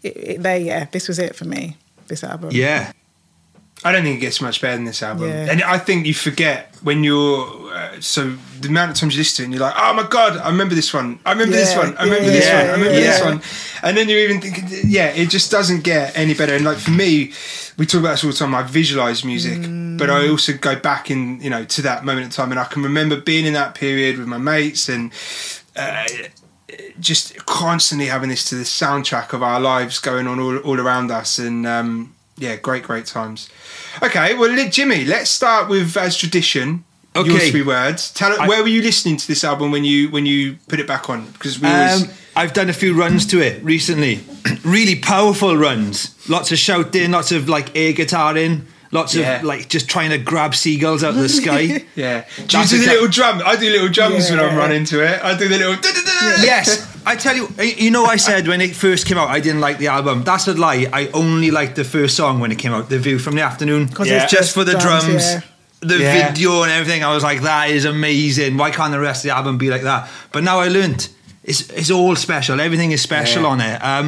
[0.03, 1.77] it, it- they yeah, this was it for me.
[2.09, 2.51] This album.
[2.53, 2.93] yeah.
[3.85, 5.29] I don't think it gets much better than this album.
[5.29, 5.51] Yeah.
[5.51, 9.37] And I think you forget when you're uh, so the amount of times you listen
[9.37, 11.21] to it and you're like, oh my god, I remember this one.
[11.25, 11.97] I remember this one.
[11.97, 12.67] I remember yeah, this yeah, one.
[12.67, 13.07] I remember yeah.
[13.07, 13.43] this one.
[13.85, 16.55] And then you're even think, yeah, it just doesn't get any better.
[16.55, 17.33] And like for me,
[17.77, 18.55] we talk about this all the time.
[18.55, 19.61] I visualize music,
[19.97, 22.65] but I also go back in, you know, to that moment in time, and I
[22.65, 25.13] can remember being in that period with my mates and.
[25.77, 26.07] Uh,
[27.01, 31.11] just constantly having this to the soundtrack of our lives going on all, all around
[31.11, 33.49] us and um, yeah great great times
[34.03, 37.51] okay well jimmy let's start with as tradition your Okay.
[37.51, 40.57] three words tell I- where were you listening to this album when you when you
[40.69, 43.65] put it back on because we always Um, I've done a few runs to it
[43.65, 44.21] recently.
[44.63, 46.15] really powerful runs.
[46.29, 48.61] Lots of shouting, lots of like air guitaring,
[48.93, 49.39] lots Yeah.
[49.39, 51.85] of like just trying to grab seagulls out of the sky.
[51.97, 55.03] yeah do you do the little drum i do little drums when i'm running to
[55.03, 55.75] it i do the little
[56.45, 57.49] yes, I tell you,
[57.85, 60.23] you know, I said when it first came out, I didn't like the album.
[60.25, 60.87] That's a lie.
[60.93, 63.89] I only liked the first song when it came out, "The View from the Afternoon,"
[63.89, 65.41] 'Cause it's just just for the drums, drums, yeah.
[65.81, 66.29] the Yeah.
[66.29, 67.03] video and everything.
[67.05, 68.57] I was like, that is amazing.
[68.57, 70.09] Why can't the rest of the album be like that?
[70.33, 71.09] But now I learnt
[71.45, 72.61] it's it's all special.
[72.61, 73.49] Everything is special Yeah.
[73.53, 73.79] on it.
[73.93, 74.07] Um,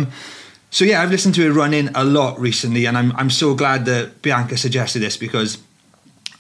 [0.71, 3.87] so yeah, I've listened to it running a lot recently, and I'm I'm so glad
[3.87, 5.59] that Bianca suggested this because.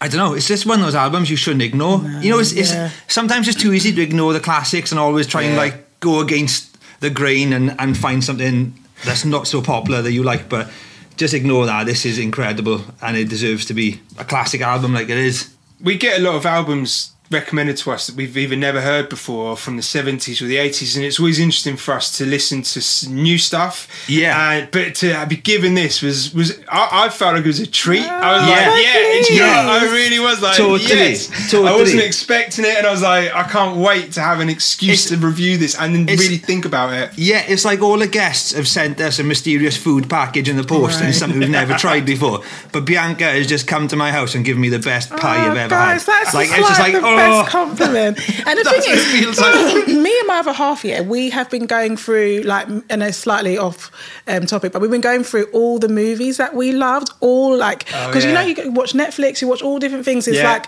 [0.02, 0.32] I don't know.
[0.32, 1.98] It's just one of those albums you shouldn't ignore.
[2.22, 2.88] you know, it's, it's yeah.
[3.06, 6.76] sometimes it's too easy to ignore the classics and always try and like go against
[7.00, 10.48] the grain and, and find something that's not so popular that you like.
[10.48, 10.70] But
[11.16, 11.84] just ignore that.
[11.84, 15.54] This is incredible and it deserves to be a classic album like it is.
[15.80, 19.56] we get a lot of albums recommended to us that we've either never heard before
[19.56, 23.08] from the 70s or the 80s and it's always interesting for us to listen to
[23.08, 24.36] new stuff Yeah.
[24.64, 27.66] uh, but to be given this was was I, I felt like it was a
[27.68, 28.54] treat I was Yeah.
[28.70, 29.78] like yeah it's, Yeah.
[29.80, 30.88] I really was like Totally.
[30.90, 34.48] yes I wasn't expecting it and I was like I can't wait to have an
[34.48, 37.98] excuse It's- to review this and then really think about it Yeah, it's like all
[37.98, 41.48] the guests have sent us a mysterious food package in the post and something we've
[41.50, 42.42] never tried before.
[42.72, 45.50] But Bianca has just come to my house and given me the best pie Oh,
[45.52, 46.12] I've ever guys, had.
[46.24, 48.18] That's like just it's just like oh, best compliment.
[48.46, 49.86] And the thing is, feels like.
[49.88, 53.56] me and my other half, yeah, we have been going through like, and it's slightly
[53.58, 53.90] off
[54.26, 57.86] um, topic, but we've been going through all the movies that we loved, all like
[57.94, 60.26] Oh, because you know you watch Netflix, you watch all different things.
[60.26, 60.52] It's Yeah.
[60.52, 60.66] like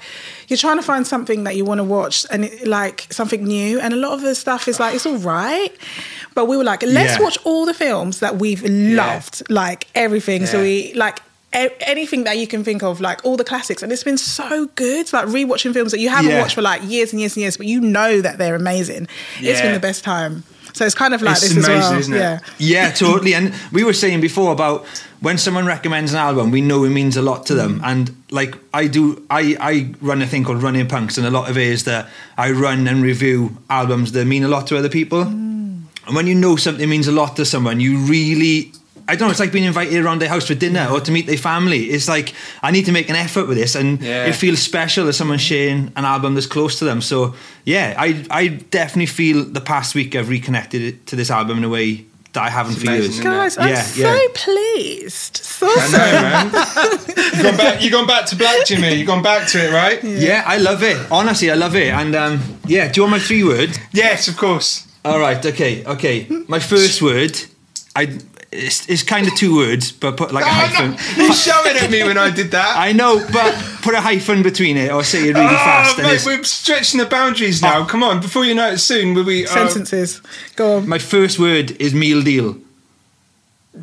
[0.49, 3.81] you're trying to find something that you want to watch and it, like something new,
[3.81, 5.73] and a lot of the stuff is like it's all right.
[6.35, 7.23] But we were like, let's Yeah.
[7.25, 10.47] watch all the films that we've loved, like everything.
[10.47, 11.21] So we like
[11.53, 15.13] anything that you can think of, like all the classics, and it's been so good.
[15.13, 16.41] Like rewatching films that you haven't Yeah.
[16.41, 19.09] watched for like years and years and years, but you know that they're amazing.
[19.41, 20.45] It's been the best time.
[20.75, 21.99] So it's kind of like It's this as amazing, well.
[21.99, 22.19] isn't it?
[22.19, 22.39] Yeah.
[22.59, 23.35] Yeah, totally.
[23.35, 24.87] And we were saying before about
[25.21, 27.81] when someone recommends an album, we know it means a lot to them.
[27.81, 27.85] Mm.
[27.85, 31.51] And like I do, I, I run a thing called Running Punks, and a lot
[31.51, 34.89] of it is that I run and review albums that mean a lot to other
[34.89, 35.25] people.
[35.25, 35.83] Mm.
[36.07, 38.73] And when you know something means a lot to someone, you really.
[39.09, 41.27] I don't know, it's like being invited around their house for dinner or to meet
[41.27, 41.85] their family.
[41.87, 43.75] It's like, I need to make an effort with this.
[43.75, 44.27] And Yeah.
[44.27, 47.01] it feels special as someone sharing an album that's close to them.
[47.03, 47.35] So,
[47.65, 51.65] yeah, I, I definitely feel the past week I've reconnected it to this album in
[51.65, 53.19] a way that I haven't It's for amazing, years.
[53.19, 53.35] isn't it?
[53.37, 55.37] Guys, I'm Yeah, so pleased.
[55.37, 56.47] So I know man
[57.37, 60.03] you gone back you gone back to black Jimmy you gone back to it right
[60.03, 60.97] Yeah, I love it.
[61.11, 61.89] Honestly, I love it.
[61.93, 63.79] And um, yeah, do you want my three words?
[63.93, 66.27] yes of course All right, okay, okay.
[66.49, 67.33] My first word,
[67.97, 68.19] I
[68.53, 70.91] it's, it's kind of two words, but put like a Oh, hyphen.
[71.19, 71.25] no.
[71.27, 74.77] you shouting at me when I did that I know, but put a hyphen between
[74.77, 75.97] it or say it really fast.
[75.97, 77.85] Oh, and mate, it's- we're stretching the boundaries now.
[77.85, 80.21] Come on, before you know it, soon we'll be uh, sentences.
[80.57, 80.89] Go on.
[80.89, 82.57] my first word is meal deal.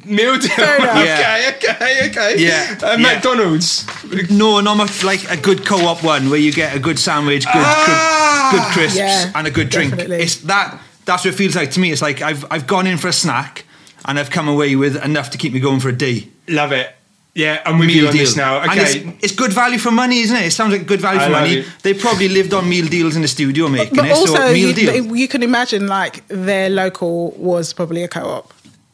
[0.06, 0.50] meal deal.
[0.50, 0.98] Fair enough.
[0.98, 2.36] okay, okay, okay.
[2.38, 2.98] Yeah, Uh, yeah.
[2.98, 3.86] McDonald's.
[4.30, 7.52] No, not much like a good co-op one where you get a good sandwich, good
[7.56, 8.50] Ah!
[8.52, 9.92] good, good crisps, Yeah, and a good drink.
[9.92, 10.24] definitely.
[10.24, 10.80] It's that.
[11.06, 11.92] That's what it feels like to me.
[11.92, 13.66] It's like I've I've gone in for a snack,
[14.06, 16.28] and I've come away with enough to keep me going for a day.
[16.48, 16.96] Love it.
[17.36, 18.60] Yeah, I'm with you on this now.
[18.62, 18.82] And Okay.
[18.82, 20.46] it's, it's good value for money, isn't it?
[20.48, 21.54] It sounds like good value I for money.
[21.60, 21.66] it.
[21.84, 24.12] They probably lived on meal deals in the studio making But it.
[24.12, 25.16] also, so meal you, deal.
[25.16, 28.52] you can imagine like their local was probably a co-op.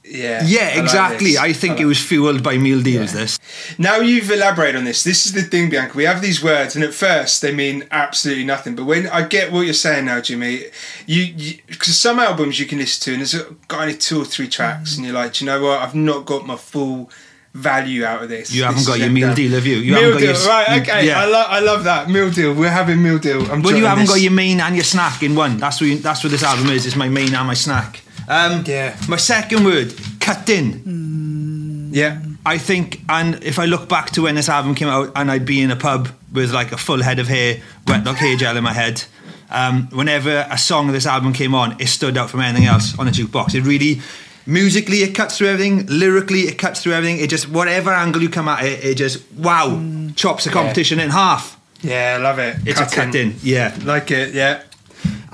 [0.07, 0.43] Yeah.
[0.45, 1.31] yeah, I like exactly.
[1.31, 1.39] this.
[1.39, 3.13] I think like it was fueled by meal deals.
[3.13, 3.39] This.
[3.77, 5.03] Now you've elaborated on this.
[5.03, 5.95] This is the thing, Bianca.
[5.97, 8.75] We have these words, and at first they mean absolutely nothing.
[8.75, 10.65] But when I get what you're saying now, Jimmy,
[11.07, 14.47] you because some albums you can listen to, and there's got only two or three
[14.47, 15.81] tracks, and you're like, "Do you know what?
[15.81, 17.09] I've not got my full
[17.53, 18.53] value out of this.
[18.53, 19.35] You haven't This got your meal down.
[19.37, 19.77] deal, have you?
[19.77, 20.81] You meal got deal, your- right?
[20.81, 21.21] Okay, yeah.
[21.21, 22.53] I love I love that meal deal.
[22.53, 23.49] We're having meal deal.
[23.51, 24.09] I'm Well, you haven't this.
[24.09, 25.57] got your main and your snack in one.
[25.57, 26.85] That's what you, that's what this album is.
[26.85, 28.01] It's my main and my snack.
[28.27, 28.95] Um, Yeah.
[29.07, 31.89] My second word, cut in.
[31.93, 32.19] yeah.
[32.47, 35.45] I think, and if I look back to when this album came out, and I'd
[35.45, 37.57] be in a pub with like a full head of hair,
[37.87, 39.03] wet dog hair gel in my head.
[39.49, 42.97] Um, whenever a song of this album came on, it stood out from anything else
[42.99, 43.55] on the jukebox.
[43.55, 44.01] It really,
[44.45, 45.85] musically, it cuts through everything.
[45.87, 47.19] Lyrically, it cuts through everything.
[47.19, 49.81] It just whatever angle you come at it, it just wow
[50.15, 51.59] chops the competition in half.
[51.81, 52.57] Yeah, I love it.
[52.65, 53.75] It's a cut in, yeah.
[53.83, 54.63] Like it, yeah.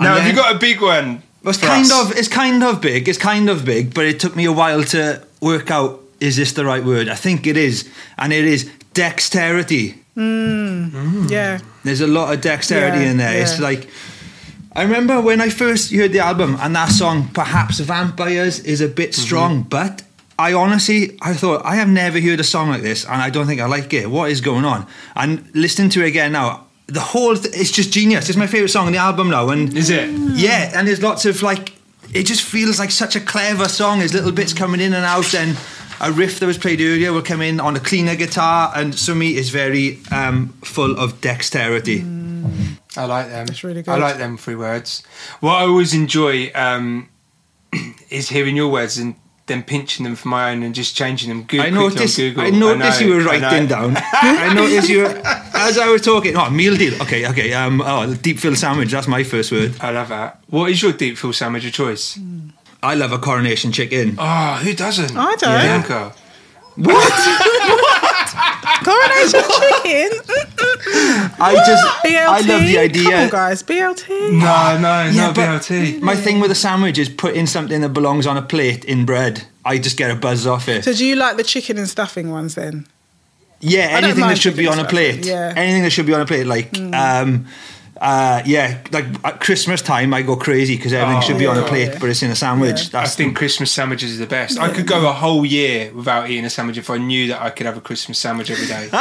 [0.00, 1.22] Now, have you got a big one?
[1.42, 2.12] Well, it's for kind us?
[2.12, 3.08] of it's kind of big.
[3.08, 6.52] It's kind of big, but it took me a while to work out is this
[6.52, 7.08] the right word?
[7.08, 9.98] I think it is, and it is dexterity.
[10.14, 10.84] Hmm.
[10.84, 11.26] Hmm.
[11.28, 11.58] Yeah.
[11.84, 13.42] There's a lot of dexterity Yeah, in there.
[13.42, 13.88] It's like
[14.74, 18.88] I remember when I first heard the album and that song, perhaps Vampires, is a
[18.88, 19.22] bit mm-hmm.
[19.22, 20.02] strong, but
[20.38, 23.46] I honestly I thought I have never heard a song like this, and I don't
[23.46, 24.08] think I like it.
[24.08, 24.86] What is going on?
[25.16, 28.28] And listening to it again now, the whole th- it's just genius.
[28.28, 30.10] It's my favorite song on the album now, and Is it?
[30.34, 31.72] yeah, and there's lots of like,
[32.12, 34.00] it just feels like such a clever song.
[34.00, 35.56] There's little bits coming in and out, and
[36.00, 39.34] a riff that was played earlier will come in on a cleaner guitar, and Sumi
[39.36, 42.04] is very um, full of dexterity.
[42.96, 43.46] I like them.
[43.48, 43.92] It's really good.
[43.92, 45.02] I like them three words.
[45.40, 47.08] What I always enjoy um,
[48.10, 49.14] is hearing your words and
[49.46, 51.42] then pinching them for my own and just changing them.
[51.42, 52.18] Good, I noticed.
[52.18, 52.44] On Google.
[52.44, 53.96] I noticed know, you were I writing down.
[54.12, 55.20] I noticed you were,
[55.54, 56.36] as I was talking.
[56.36, 57.00] Oh, meal deal.
[57.02, 57.52] Okay, okay.
[57.52, 58.90] Um, oh, deep fill sandwich.
[58.92, 59.74] That's my first word.
[59.80, 60.40] I love that.
[60.48, 62.18] What is your deep fill sandwich of choice?
[62.82, 64.16] I love a coronation chicken.
[64.18, 65.16] Oh, who doesn't?
[65.16, 66.14] I don't.
[66.76, 67.02] Bianca.
[68.84, 70.10] Coronation chicken.
[71.38, 71.86] I just.
[72.04, 72.26] BLT.
[72.26, 73.02] I love the idea.
[73.04, 73.62] Come on, guys.
[73.62, 74.32] BLT.
[74.32, 76.00] No, no, Yeah, no but- BLT.
[76.00, 79.44] My thing with a sandwich is putting something that belongs on a plate in bread.
[79.64, 80.84] I just get a buzz off it.
[80.84, 82.86] So do you like the chicken and stuffing ones then?
[83.60, 85.24] Yeah, anything that should be on a plate.
[85.24, 85.52] yeah.
[85.56, 87.46] Anything that should be on a plate, like um,
[88.02, 91.56] uh, yeah, like at Christmas time, I go crazy because everything Oh, should be on
[91.56, 91.68] a yeah.
[91.68, 92.90] plate, but it's in a sandwich.
[92.92, 92.98] Yeah.
[92.98, 94.58] I That's think Christmas sandwiches are the best.
[94.58, 97.50] I could go a whole year without eating a sandwich if I knew that I
[97.50, 98.88] could have a Christmas sandwich every day.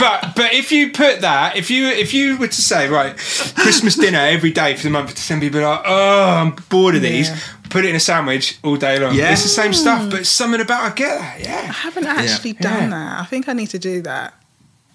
[0.00, 3.96] but but if you put that, if you if you were to say right, Christmas
[3.96, 7.02] dinner every day for the month of December, you'd be like, oh, I'm bored of
[7.02, 7.28] these.
[7.28, 7.38] Yeah.
[7.70, 9.14] Put it in a sandwich all day long.
[9.14, 9.32] Yeah.
[9.32, 11.40] It's the same stuff, but something about I get that.
[11.40, 11.66] Yeah.
[11.68, 12.88] I haven't actually done Yeah.
[12.90, 13.20] that.
[13.20, 14.32] I think I need to do that.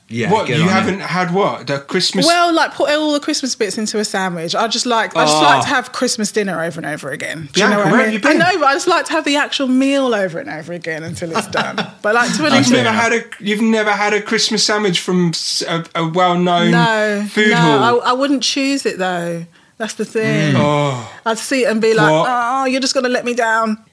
[0.10, 0.32] Yeah.
[0.32, 1.34] what you haven't had?
[1.34, 2.26] What the Christmas?
[2.26, 4.54] Well, like put all the Christmas bits into a sandwich.
[4.56, 5.42] I just like I just Oh.
[5.42, 7.50] like to have Christmas dinner over and over again.
[7.54, 8.14] Do you Bianca, know what where I have mean?
[8.14, 8.42] you been?
[8.42, 11.04] I know, but I just like to have the actual meal over and over again
[11.04, 11.76] until it's done.
[12.02, 15.00] but like to an You've never extent, had a you've never had a Christmas sandwich
[15.00, 15.32] from
[15.96, 18.02] a well-known no, food no, hall.
[18.02, 19.46] I, I wouldn't choose it though.
[19.78, 20.54] That's the thing.
[20.54, 20.60] Mm.
[20.60, 22.28] oh, I'd see it and be like, What?
[22.30, 23.84] "Oh, you're just gonna let me down."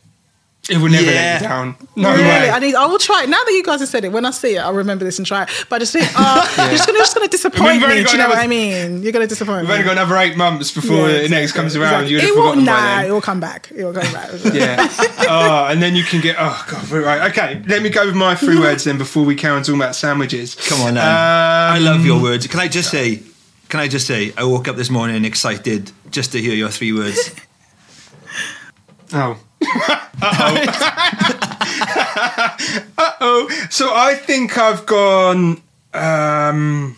[0.70, 1.12] It will never Yeah.
[1.12, 1.76] let you down.
[1.96, 2.50] No really, way.
[2.50, 2.74] I need.
[2.74, 4.12] I will try it now that you guys have said it.
[4.12, 5.48] When I see it, I'll remember this and try it.
[5.68, 8.04] But I just think, oh, you're just gonna, just gonna disappoint me.
[8.04, 9.02] Do you know what I mean?
[9.02, 9.74] You're gonna disappoint We've me.
[9.74, 12.04] only got another eight months before Yeah, it next comes around.
[12.04, 12.12] exactly.
[12.12, 13.70] You'd have it will, forgotten nah, it will come back.
[13.74, 14.30] It will come back.
[14.54, 14.88] Yeah.
[15.28, 16.36] oh, and then you can get.
[16.38, 16.88] Oh god.
[16.90, 17.30] Right.
[17.30, 17.62] Okay.
[17.66, 20.54] Let me go with my three words then before we carry on talking about sandwiches.
[20.54, 21.02] Come on, Now.
[21.02, 22.46] Um, I love your words.
[22.46, 23.22] Can I just say?
[23.68, 24.32] Can I just say?
[24.36, 27.30] I woke up this morning excited just to hear your three words.
[29.12, 29.36] Oh.
[30.22, 31.76] Uh oh.
[32.98, 33.66] Uh oh.
[33.70, 35.62] So I think I've gone.
[35.94, 36.96] Um,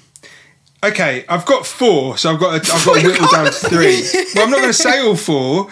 [0.82, 2.18] okay, I've got four.
[2.18, 2.54] So I've got.
[2.54, 4.02] A, I've got to whittle down to three.
[4.34, 5.70] Well, I'm not going to say all four.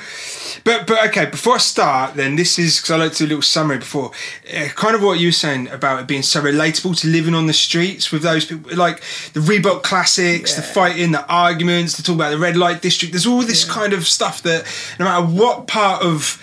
[0.64, 3.28] But but okay, before I start, then this is because I like to do a
[3.28, 4.10] little summary before.
[4.54, 7.46] Uh, kind of what you were saying about it being so relatable to living on
[7.46, 9.00] the streets with those people, like
[9.32, 13.12] the Reebok classics, the fighting, the arguments, to talk about the red light district.
[13.12, 14.66] There's all this kind of stuff that
[14.98, 16.42] no matter what part of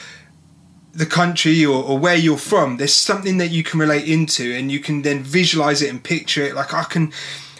[0.97, 4.71] the country or, or where you're from, there's something that you can relate into, and
[4.71, 6.55] you can then visualize it and picture it.
[6.55, 7.13] Like I can,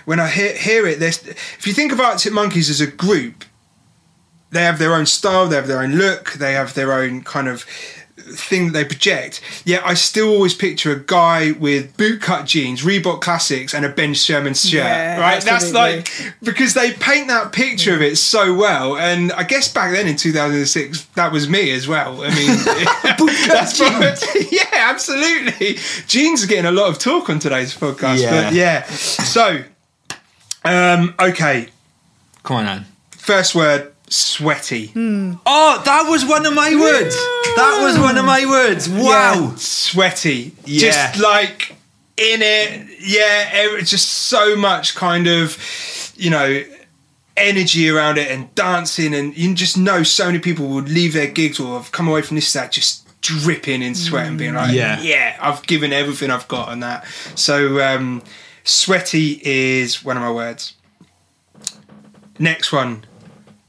[0.06, 3.45] when I hear, hear it, there's if you think of Arctic Monkeys as a group,
[4.50, 7.47] they have their own style, they have their own look, they have their own kind
[7.47, 7.63] of
[8.30, 9.42] thing that they project.
[9.66, 14.13] Yet I still always picture a guy with bootcut jeans, Reebok classics, and a Ben
[14.13, 14.74] Sherman shirt.
[14.84, 15.42] Yeah, right?
[15.42, 16.10] That's like
[16.42, 18.98] because they paint that picture of it so well.
[18.98, 22.22] And I guess back then in 2006, that was me as well.
[22.22, 22.58] I mean,
[23.48, 25.78] that's what, yeah, absolutely.
[26.08, 28.22] Jeans are getting a lot of talk on today's podcast.
[28.22, 28.44] Yeah.
[28.44, 29.63] But yeah, so
[30.63, 31.70] um, okay,
[32.44, 32.86] Come on, Anne.
[33.12, 34.91] first word sweaty.
[34.96, 37.15] Oh, that was one of my words.
[37.56, 38.88] That was one of my words.
[38.89, 39.50] Wow.
[39.52, 40.54] Yeah, sweaty.
[40.65, 41.12] Yeah.
[41.12, 41.72] Just like
[42.17, 42.88] in it.
[43.00, 45.58] Yeah, ev- just so much kind of,
[46.15, 46.63] you know,
[47.36, 49.13] energy around it and dancing.
[49.13, 52.22] And you just know so many people would leave their gigs or have come away
[52.22, 55.02] from this that just dripping in sweat and being like, Yeah.
[55.02, 57.06] yeah, I've given everything I've got on that.
[57.36, 58.22] So um,
[58.63, 60.74] sweaty is one of my words.
[62.39, 63.04] Next one,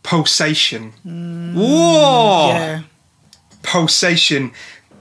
[0.09, 0.92] pulsation.
[1.55, 2.49] Whoa!
[2.49, 2.83] Yeah.
[3.62, 4.53] Pulsation,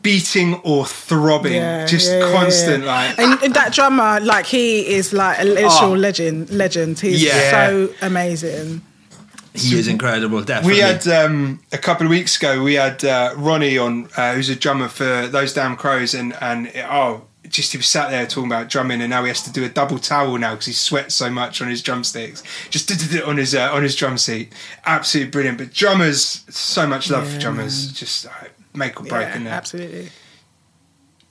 [0.01, 2.93] beating or throbbing, Yeah, just yeah, yeah, constant yeah.
[2.95, 3.19] like.
[3.19, 5.95] and, and that drummer, like he is like a literal Oh.
[5.95, 6.49] legend.
[6.49, 6.99] Legend.
[6.99, 7.51] He's Yeah.
[7.51, 8.81] so amazing.
[9.53, 10.73] He is incredible, definitely.
[10.73, 12.61] We had um, a couple of weeks ago.
[12.61, 16.69] We had uh, Ronnie on, uh, who's a drummer for those damn crows, and and
[16.91, 19.63] oh, just he was sat there talking about drumming, and now he has to do
[19.63, 22.43] a double towel now because he sweats so much on his drumsticks.
[22.69, 24.53] Just did it on his uh, on his drum seat.
[24.85, 25.57] Absolutely brilliant.
[25.57, 27.91] But drummers, so much love for drummers.
[27.93, 28.29] Just uh,
[28.73, 29.53] make or break Yeah, in there.
[29.53, 30.09] absolutely.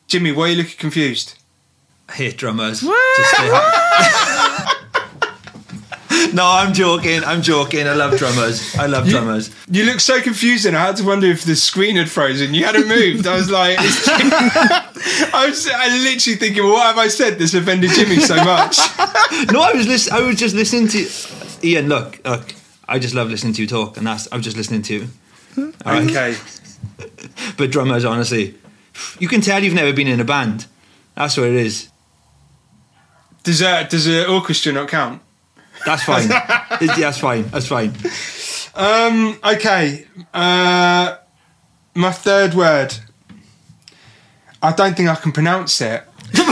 [0.09, 1.35] Jimmy, why are you looking confused?
[2.12, 2.83] hate drummers.
[2.85, 3.16] What?
[3.16, 4.62] Just say-
[6.35, 7.23] no, I'm joking.
[7.25, 7.87] I'm joking.
[7.87, 8.77] I love drummers.
[8.77, 9.51] I love drummers.
[9.71, 12.55] You look so confused, and I had to wonder if the screen had frozen.
[12.55, 13.27] You hadn't moved.
[13.27, 17.91] I was like, I was I literally thinking, well, what have I said that's offended
[17.91, 18.79] Jimmy so much?
[19.53, 21.89] No, I was lis- I was just listening to Ian.
[21.89, 22.55] Look, look.
[22.89, 25.09] I just love listening to you talk, and that's I'm just listening to you.
[25.59, 26.09] All right?
[26.09, 26.37] okay.
[27.57, 28.55] But drummers, honestly,
[29.19, 30.67] you can tell you've never been in a band.
[31.17, 31.89] That's what it is.
[33.43, 35.21] Does uh, does an orchestra not count?
[35.87, 36.31] That's fine.
[36.83, 37.44] It's- that's fine.
[37.49, 37.94] That's fine.
[38.75, 39.38] Um.
[39.42, 40.07] Okay.
[40.35, 41.16] Uh,
[41.94, 42.92] my third word.
[44.62, 46.03] I don't think I can pronounce it.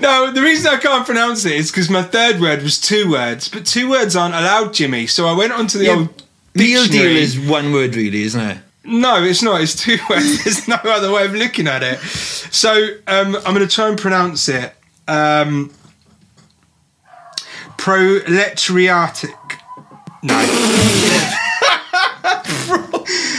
[0.00, 3.48] no, the reason I can't pronounce it is because my third word was two words,
[3.48, 5.06] but two words aren't allowed, Jimmy.
[5.06, 6.22] So I went onto the Yeah, old
[6.54, 8.58] Meal deal is one word, really, isn't it?
[8.86, 9.60] No, it's not.
[9.60, 10.44] It's two words.
[10.44, 11.98] There's no other way of looking at it.
[12.00, 12.72] So
[13.06, 14.72] um, I'm going to try and pronounce it.
[15.08, 15.72] Um,
[17.76, 19.34] proletariatic.
[20.22, 20.36] No.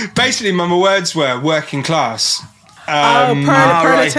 [0.16, 2.42] Basically, my words were working class.
[2.88, 4.12] oh, Um, pro- ah, right.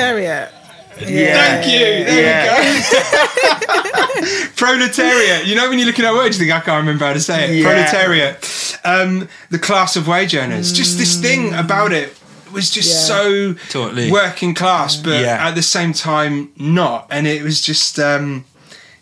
[0.98, 1.36] Proletariat.
[1.36, 2.04] Thank you.
[2.04, 2.60] There Yeah.
[2.60, 4.48] we go.
[4.56, 5.46] Proletariat.
[5.46, 7.44] You know when you're looking at words, you think I can't remember how to say
[7.50, 7.56] it.
[7.56, 7.64] Yeah.
[7.64, 8.78] Proletariat.
[8.84, 10.72] Um, the class of wage earners.
[10.72, 12.16] Just this thing about it
[12.52, 13.14] was just Yeah.
[13.16, 14.10] so Totally.
[14.10, 15.46] working class, but Yeah.
[15.48, 17.06] at the same time not.
[17.10, 18.44] And it was just, um,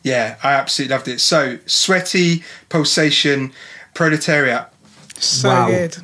[0.02, 1.20] yeah, I absolutely loved it.
[1.20, 3.52] So sweaty, pulsation,
[3.94, 4.68] proletariat.
[5.18, 5.68] So Wow.
[5.68, 5.96] good.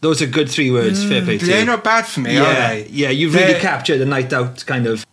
[0.00, 1.04] Those are good three words.
[1.04, 1.66] Fair mm, play to They're you.
[1.66, 2.86] not bad for me, are yeah, they?
[2.90, 3.10] yeah.
[3.10, 5.04] You've really They're- captured the night out kind of.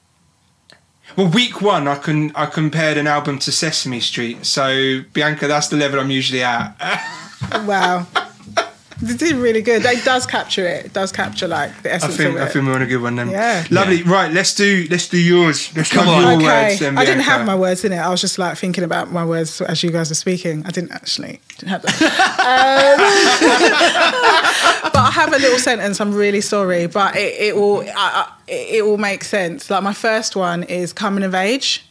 [1.16, 4.46] Well, week one, I can I compared an album to Sesame Street.
[4.46, 6.76] So Bianca, that's the level I'm usually at.
[7.66, 8.08] Wow.
[9.02, 9.86] They did really good.
[9.86, 10.88] It does capture it.
[10.88, 13.02] It does capture like the I essence think of I think we're on a good
[13.02, 13.30] one then.
[13.30, 13.64] Yeah.
[13.70, 14.02] Lovely.
[14.04, 15.72] Right, let's do let's do yours.
[15.76, 16.22] Let's Come on.
[16.22, 16.70] your okay.
[16.70, 17.98] words then, I didn't have my words in it.
[17.98, 20.66] I was just like thinking about my words as you guys were speaking.
[20.66, 22.02] I didn't actually didn't have that.
[24.82, 26.02] um, but I have a little sentence.
[26.02, 29.70] I'm really sorry, but it, it will I, I, it it will make sense.
[29.70, 31.87] Like my first one is coming of age.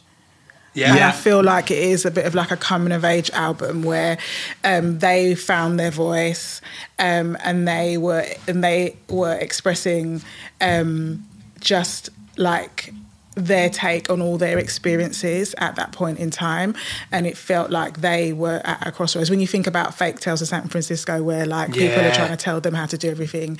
[0.77, 0.93] Yeah.
[0.93, 3.81] And I feel like it is a bit of like a coming of age album
[3.81, 4.19] where
[4.63, 6.61] um, they found their voice
[6.99, 10.21] um, and they were and they were expressing
[10.61, 11.25] um,
[11.59, 12.93] just like
[13.37, 16.75] their take on all their experiences at that point in time
[17.11, 19.29] and it felt like they were at a crossroads.
[19.29, 22.37] When you think about fake tales of san francisco where like people are trying to
[22.37, 23.59] tell them how to do everything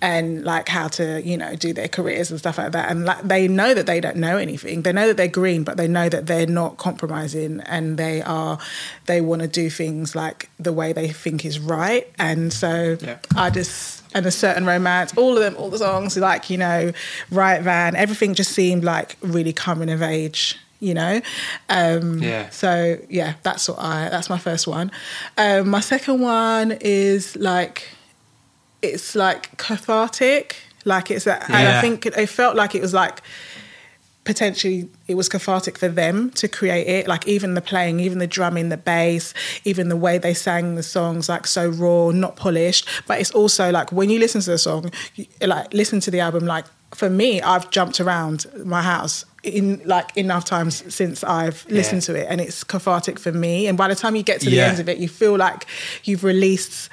[0.00, 3.22] and like how to you know do their careers and stuff like that and like
[3.22, 4.82] they know that they don't know anything.
[4.82, 8.58] They know that they're green but they know that they're not compromising and they are
[9.06, 13.18] they want to do things like the way they think is right and so Yeah.
[13.36, 16.92] i just and a certain romance all of them all the songs like you know
[17.30, 21.20] Riot Van everything just seemed like really coming of age you know?
[21.68, 22.48] Um Yeah.
[22.50, 24.90] so yeah that's what i that's my first one.
[25.38, 27.88] Um my second one is like
[28.82, 30.56] it's like cathartic.
[30.84, 33.22] Like it's a, and i think it, it felt like it was like
[34.24, 37.08] potentially it was cathartic for them to create it.
[37.08, 40.82] Like even the playing even the drumming the bass even the way they sang the
[40.82, 42.88] songs like so raw not polished.
[43.08, 46.20] But it's also like when you listen to the song you, like listen to the
[46.20, 51.64] album like for me i've jumped around my house in like enough times since i've
[51.68, 52.26] listened to it.
[52.30, 53.66] And it's cathartic for me.
[53.66, 54.66] And by the time you get to the Yeah.
[54.68, 55.66] end of it you feel like
[56.04, 56.88] you've released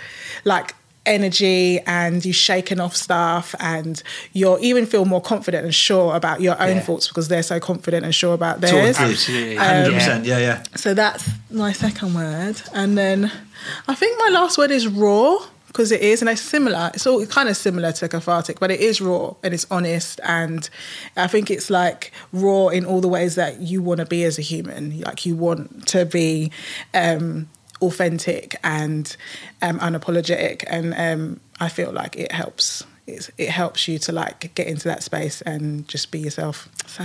[0.46, 0.74] like
[1.06, 6.41] energy and you've shaken off stuff and you're even feel more confident and sure about
[6.41, 6.82] your own Yeah.
[6.82, 8.97] thoughts because they're so confident and sure about theirs.
[8.97, 9.14] Totally.
[9.14, 9.56] Absolutely.
[9.56, 10.26] Hundred percent.
[10.26, 10.64] Yeah, yeah.
[10.76, 12.62] So that's my second word.
[12.74, 13.32] And then
[13.88, 15.38] I think my last word is raw
[15.68, 16.89] because it is, and it's similar.
[16.95, 20.20] It's all kind of similar to cathartic, but it is raw and it's honest.
[20.24, 20.68] And
[21.16, 24.39] I think it's like raw in all the ways that you want to be as
[24.39, 25.00] a human.
[25.02, 26.52] Like you want to be
[26.95, 27.50] um,
[27.82, 29.16] authentic and
[29.62, 32.84] um, unapologetic, and um, I feel like it helps.
[33.08, 36.70] It's, it helps you to like get into that space and just be yourself.
[36.86, 37.04] So,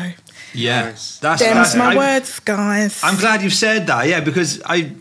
[0.53, 1.17] Yeah, Nice.
[1.19, 3.01] that's, that's my I- words, guys.
[3.03, 4.07] I'm glad you've said that.
[4.07, 4.93] Yeah, because I,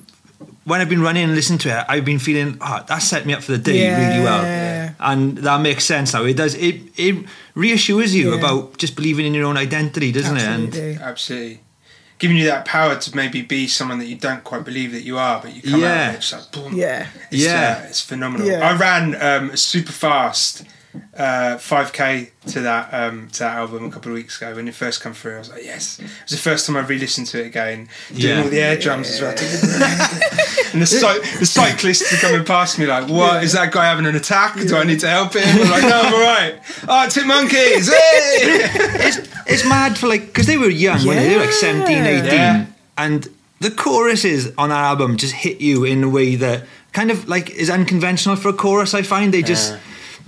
[0.64, 3.34] when I've been running and listening to it, I've been feeling oh, that set me
[3.34, 4.94] up for the day really well, Yeah.
[5.02, 6.24] and that makes sense now.
[6.24, 6.56] It does.
[6.56, 8.40] It it reassures you Yeah.
[8.40, 10.44] about just believing in your own identity, doesn't it?
[10.44, 11.60] And Absolutely.
[12.24, 12.28] Absolutely.
[12.28, 15.18] Giving you that power to maybe be someone that you don't quite believe that you
[15.18, 16.08] are, but you come out Yeah.
[16.10, 16.74] and it's like boom.
[16.76, 17.08] Yeah.
[17.32, 17.82] It's, Yeah.
[17.84, 18.48] uh, it's phenomenal.
[18.48, 18.68] Yeah.
[18.68, 20.64] I ran um, super fast
[21.18, 24.76] uh, 5k to that um, to that album a couple of weeks ago when it
[24.76, 25.36] first came through.
[25.36, 26.00] I was like, yes.
[26.00, 28.44] It was the first time I re-listened to it again, doing Yeah.
[28.44, 29.32] all the air drums as well.
[30.74, 34.06] and the, cy- the cyclists are coming past me like, what is that guy having
[34.06, 34.56] an attack?
[34.56, 35.44] Do I need to help him?
[35.46, 36.56] I'm like, no, I'm all right.
[36.88, 37.88] Arctic Monkeys.
[37.90, 38.68] Hey!
[39.08, 39.18] it's
[39.48, 41.30] it's mad for like because they were young, weren't they?
[41.30, 42.26] They were like 17, 18.
[42.26, 42.66] Yeah.
[42.98, 43.28] and
[43.60, 47.50] the choruses on that album just hit you in a way that kind of like
[47.52, 48.94] is unconventional for a chorus.
[48.94, 49.72] I find they just.
[49.72, 49.80] Yeah.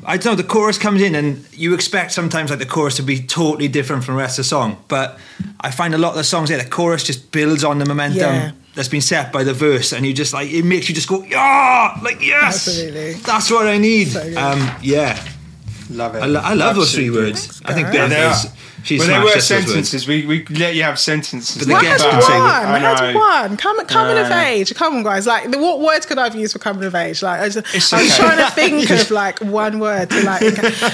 [0.03, 0.35] I don't know.
[0.35, 4.03] The chorus comes in, and you expect sometimes like the chorus to be totally different
[4.03, 4.77] from the rest of the song.
[4.87, 5.17] But
[5.61, 8.19] I find a lot of the songs there, the chorus just builds on the momentum
[8.19, 8.51] Yeah.
[8.75, 11.23] that's been set by the verse, and you just like it makes you just go,
[11.23, 13.13] yeah, like yes, Absolutely.
[13.13, 14.09] that's what I need.
[14.09, 14.37] So good.
[14.37, 15.17] um, yeah,
[15.89, 16.19] Love it.
[16.23, 17.31] I, lo- I love those three Absolutely.
[17.31, 17.61] words.
[17.65, 17.95] I think guys.
[17.95, 18.31] Yeah, they are.
[18.31, 18.47] is.
[18.83, 19.65] She's well, they were us those words.
[19.65, 20.07] sentences.
[20.07, 21.57] We, we let you have sentences.
[21.57, 22.31] But the Why guest has can one?
[22.31, 23.19] say I Has know.
[23.19, 23.57] one?
[23.57, 24.73] Come, coming of age.
[24.75, 25.25] Come on, guys.
[25.25, 27.21] Like, the- what words could I have used for coming of age?
[27.23, 28.19] Like, I, just, It's I was okay.
[28.27, 30.41] trying to think of like one word to like.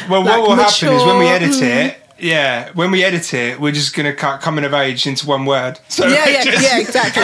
[0.10, 1.98] Well, like, what will happen is when we edit it.
[2.22, 5.80] Yeah, when we edit it, we're just gonna cut coming of age into one word.
[5.90, 7.24] So Yeah, yeah, just- yeah, exactly.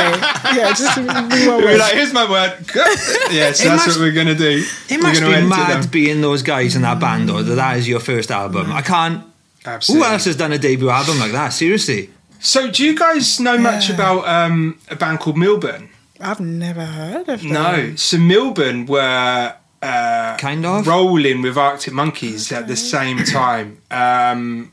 [0.57, 0.97] Yeah, just
[1.47, 1.77] one word.
[1.79, 2.57] like, here's my word.
[3.31, 4.63] yeah, so that's must- what we're gonna do.
[4.89, 7.43] It we're must be mad being those guys in that band, though.
[7.43, 8.71] That that is your first album.
[8.71, 9.23] I can't.
[9.65, 10.07] Absolutely.
[10.07, 11.49] Who else has done a debut album like that?
[11.49, 12.09] Seriously.
[12.39, 13.95] So, do you guys know much Yeah.
[13.95, 15.89] about um, a band called Milburn?
[16.21, 17.51] I've never heard of them.
[17.51, 17.95] No.
[17.95, 20.87] So Milburn were uh, Kind of.
[20.87, 23.81] rolling with Arctic Monkeys at the same time.
[23.91, 24.71] Um,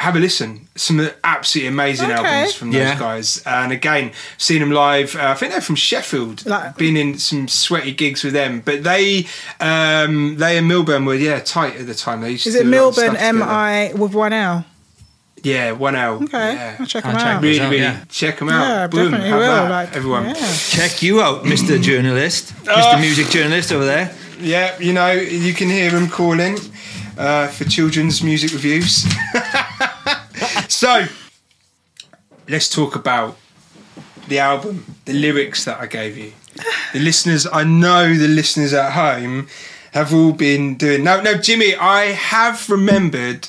[0.00, 0.66] have a listen.
[0.76, 2.18] Some absolutely amazing Okay.
[2.20, 2.98] albums from those Yeah.
[2.98, 3.42] guys.
[3.44, 5.14] And again, seen them live.
[5.14, 6.46] Uh, I think they're from Sheffield.
[6.46, 8.62] Like- Been in some sweaty gigs with them.
[8.64, 9.26] But they,
[9.60, 12.22] um, they and Milburn were yeah tight at the time.
[12.22, 13.50] They used Is to it do a lot of Milburn stuff M together.
[13.52, 14.64] I with one L?
[15.42, 16.14] Yeah, one L.
[16.24, 16.76] Okay, Yeah.
[16.80, 17.42] I'll check I'll them check out.
[17.42, 17.96] Really, out, really yeah.
[18.10, 18.68] check them out.
[18.68, 19.46] Yeah, Boom, definitely have will.
[19.64, 20.24] that, Like everyone.
[20.34, 20.56] yeah.
[20.68, 21.80] Check you out, Mr.
[21.82, 22.72] Journalist, Oh.
[22.74, 23.00] Mr.
[23.00, 24.10] Music Journalist over there.
[24.40, 26.58] Yeah, you know, you can hear him calling
[27.18, 29.04] uh, for children's music reviews.
[30.80, 31.04] so,
[32.48, 33.36] let's talk about
[34.28, 36.32] the album, the lyrics that I gave you.
[36.94, 39.48] The listeners, I know the listeners at home
[39.92, 41.04] have all been doing.
[41.04, 43.48] No, no, Jimmy, I have remembered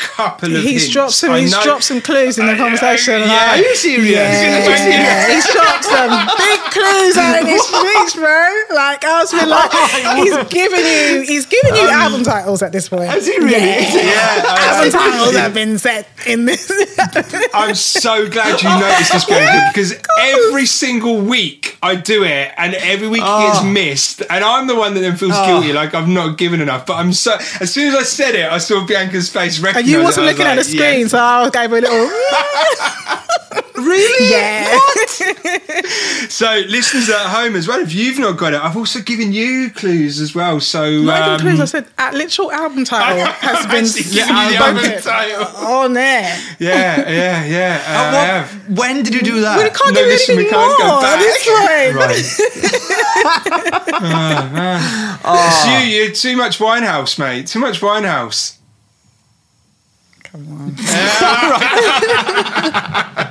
[0.00, 0.88] couple of He's hints.
[0.92, 1.30] dropped some.
[1.32, 3.20] I He's know- dropped some clues in the I- I- conversation.
[3.20, 3.26] yeah.
[3.28, 4.10] like- Are you serious?
[4.10, 5.28] Yeah, yeah.
[5.34, 8.48] he's dropped some big clues out in his speech, bro.
[8.74, 12.62] Like I was been like, oh he's giving you, he's giving you um, album titles
[12.62, 13.04] at this point.
[13.04, 13.50] Has he really?
[13.58, 16.70] Yeah, Album titles have been set in this.
[17.54, 22.74] I'm so glad you noticed this, Bianca, because every single week I do it, and
[22.74, 23.64] every week it gets Oh.
[23.64, 25.46] missed, and I'm the one that then feels oh.
[25.46, 26.86] guilty, like I've not given enough.
[26.86, 27.34] But I'm so.
[27.60, 29.58] As soon as I said it, I saw Bianca's face.
[29.60, 31.10] Recognize you it, wasn't I was looking at the screen, yes.
[31.10, 32.10] so I gave a little.
[33.76, 34.30] Really?
[34.30, 34.78] Yeah.
[36.28, 39.70] So, listeners at home as well, if you've not got it, I've also given you
[39.70, 40.60] clues as well.
[40.60, 41.60] So, Not even um, clues.
[41.60, 45.46] I said at literal album title has been actually given you the album title.
[45.66, 46.38] on there.
[46.60, 47.80] Yeah, yeah, yeah.
[47.86, 48.78] Uh, Uh, I what- have.
[48.78, 49.58] when did you do that?
[49.58, 51.94] We can't No, do listen, we anything can't go more at this point.
[51.96, 52.16] Right.
[55.24, 55.78] It's you.
[55.96, 57.46] You're too much Winehouse, mate.
[57.48, 58.56] Too much Winehouse.
[60.32, 60.74] Come on.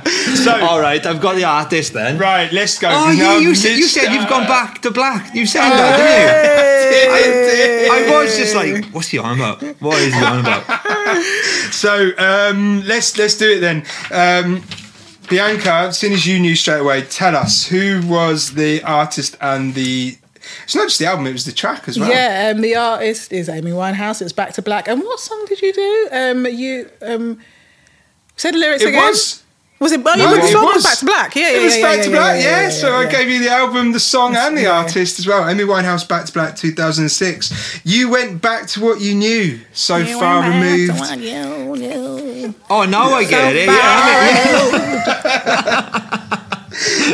[0.44, 2.18] So, All right, I've got the artist then.
[2.18, 2.88] right, let's go.
[2.88, 5.34] Oh, 'cause you, you, said, you said you've gone back to black.
[5.34, 7.92] You said that, didn't you?
[8.16, 9.62] I was just like, what's he on about?
[9.80, 10.64] What is he on about?
[11.72, 13.84] So um, let's let's do it then.
[14.12, 14.62] Um,
[15.28, 19.74] Bianca, as soon as you knew straight away, tell us who was the artist and
[19.74, 20.16] the.
[20.64, 22.10] It's not just the album; it was the track as well.
[22.10, 24.20] Yeah, um, the artist is Amy Winehouse.
[24.22, 24.88] It's Back to Black.
[24.88, 26.08] And what song did you do?
[26.12, 27.38] Um, you um,
[28.36, 29.08] say the lyrics it again.
[29.08, 29.42] was.
[29.78, 30.00] Was it?
[30.04, 30.84] Oh, No, you the it song was was.
[30.84, 31.34] Back to Black.
[31.34, 32.60] Yeah, yeah, It was yeah, Back yeah, to yeah, Black, yeah.
[32.64, 33.10] yeah, so I yeah.
[33.10, 34.72] gave you the album, the song, and the Yeah.
[34.82, 35.48] artist as well.
[35.48, 37.80] Amy Winehouse, Back to Black, 2006.
[37.82, 40.98] You went back to what you knew, so You far went back to removed.
[41.00, 42.54] what you knew.
[42.68, 43.68] Oh, now I get it.
[43.68, 43.76] Yeah,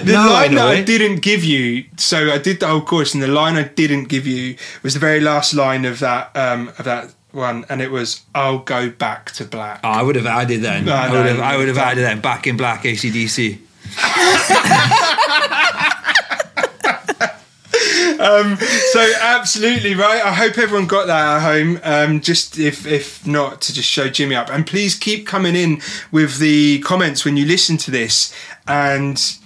[0.05, 2.83] The Now I line know that I didn't give you, so I did the whole
[2.83, 6.31] chorus, and the line I didn't give you was the very last line of that
[6.37, 10.15] um, of that one, and it was "I'll go back to black." Oh, I would
[10.15, 10.85] have added then.
[10.85, 11.41] No, I no, would have.
[11.41, 12.21] I would have added then.
[12.21, 13.59] Back in black, ACDC.
[18.21, 20.23] um, so absolutely right.
[20.25, 21.81] I hope everyone got that at home.
[21.83, 25.83] Um, just if if not, to just show Jimmy up, and please keep coming in
[26.13, 28.33] with the comments when you listen to this,
[28.69, 29.39] and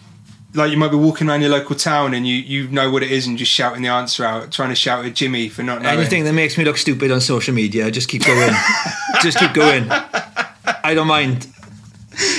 [0.55, 3.11] like you might be walking around your local town and you you know what it
[3.11, 5.99] is and just shouting the answer out, trying to shout at Jimmy for not knowing.
[5.99, 8.53] Anything that makes me look stupid on social media, just keep going.
[9.23, 9.87] just keep going.
[9.91, 11.47] I don't mind.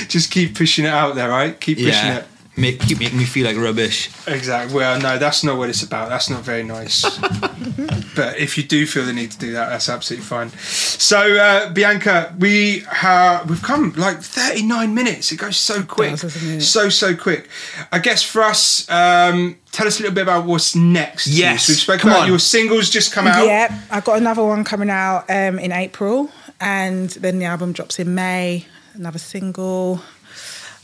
[0.09, 1.59] Just keep pushing it out there, right?
[1.59, 2.17] Keep pushing Yeah.
[2.17, 2.25] it.
[2.57, 4.09] Make, keep making me feel like rubbish.
[4.27, 4.75] Exactly.
[4.75, 6.09] Well, no, that's not what it's about.
[6.09, 7.17] That's not very nice.
[8.15, 10.49] but if you do feel the need to do that, that's absolutely fine.
[10.49, 15.31] So, uh, Bianca, we have we've come like thirty nine minutes.
[15.31, 17.49] It goes so quick, does, so so quick.
[17.91, 21.27] I guess for us, um, tell us a little bit about what's next.
[21.27, 22.27] Yes, we've spoken about on.
[22.27, 23.45] your singles just come out.
[23.45, 26.29] Yeah, I've got another one coming out um, in April,
[26.59, 28.65] and then the album drops in May.
[28.93, 30.01] Another single,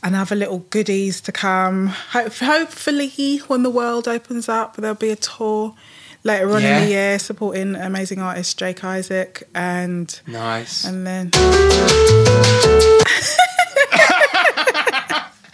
[0.03, 1.87] another little goodies to come.
[1.87, 5.75] Hope, hopefully, when the world opens up, there'll be a tour
[6.23, 6.77] later on Yeah.
[6.79, 10.83] in the year supporting amazing artist Jake Isaac, and Nice.
[10.83, 11.29] and then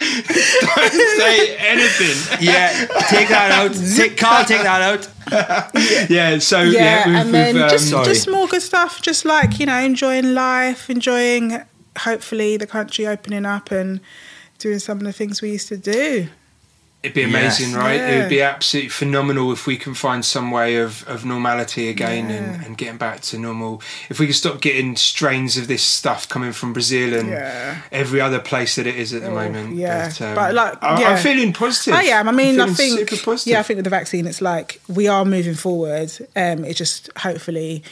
[0.00, 2.38] Don't Say anything.
[2.40, 3.72] Yeah, take that out.
[3.96, 5.08] Take, Carl, take that out.
[6.10, 6.38] Yeah.
[6.38, 8.04] So yeah, yeah, we've, and then we've, um, just Sorry.
[8.04, 9.00] just more good stuff.
[9.02, 11.62] Just like you know, enjoying life, enjoying
[11.98, 14.00] hopefully the country opening up and
[14.58, 16.28] doing some of the things we used to do.
[17.02, 17.60] It'd be Yes.
[17.60, 18.00] amazing, right?
[18.00, 22.30] It would be absolutely phenomenal if we can find some way of, of normality again
[22.30, 22.64] and, Yeah.
[22.66, 23.82] and getting back to normal.
[24.08, 27.76] If we can stop getting strains of this stuff coming from Brazil and Yeah.
[27.92, 29.76] every other place that it is at the Oh, moment.
[29.76, 30.08] yeah.
[30.08, 31.08] But, um, But, like, I, yeah.
[31.10, 31.92] I'm feeling positive.
[31.92, 32.26] I am.
[32.26, 33.50] I mean, I think super positive.
[33.52, 36.10] yeah, I think with the vaccine, it's like we are moving forward.
[36.34, 37.82] Um, it just hopefully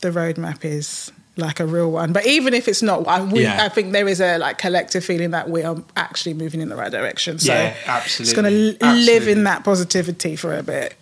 [0.00, 2.12] the roadmap is like a real one.
[2.12, 3.64] But even if it's not, I, we, Yeah.
[3.64, 6.76] I think there is a like collective feeling that we are actually moving in the
[6.76, 7.38] right direction.
[7.38, 7.88] So Yeah, Just
[8.20, 8.42] absolutely.
[8.42, 10.94] going to live in that positivity for a bit.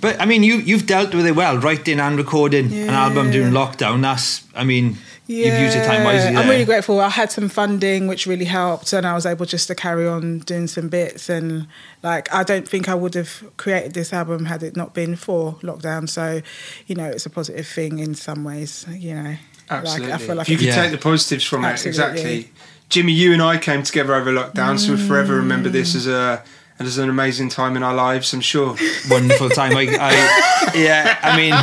[0.00, 3.52] But I mean, you you've dealt with it well, writing and recording an album during
[3.52, 4.00] lockdown.
[4.00, 4.96] That's, I mean,
[5.26, 6.34] you've used your time wisely.
[6.34, 7.00] I'm really grateful.
[7.00, 10.38] I had some funding, which really helped, and I was able just to carry on
[10.38, 11.28] doing some bits.
[11.28, 11.66] And
[12.02, 15.56] like, I don't think I would have created this album had it not been for
[15.62, 16.08] lockdown.
[16.08, 16.40] So,
[16.86, 18.86] you know, it's a positive thing in some ways.
[18.88, 19.36] You know,
[19.70, 20.10] Absolutely.
[20.12, 20.82] Like, I feel like if you could Yeah.
[20.82, 21.88] take the positives from Absolutely.
[22.02, 22.52] it, exactly.
[22.88, 25.96] Jimmy, you and I came together over lockdown, so we'll forever remember this mm.
[25.96, 26.42] as a
[26.80, 28.32] as an amazing time in our lives.
[28.32, 28.74] I'm sure.
[29.10, 29.76] wonderful time.
[29.76, 31.54] I, I, yeah, I mean,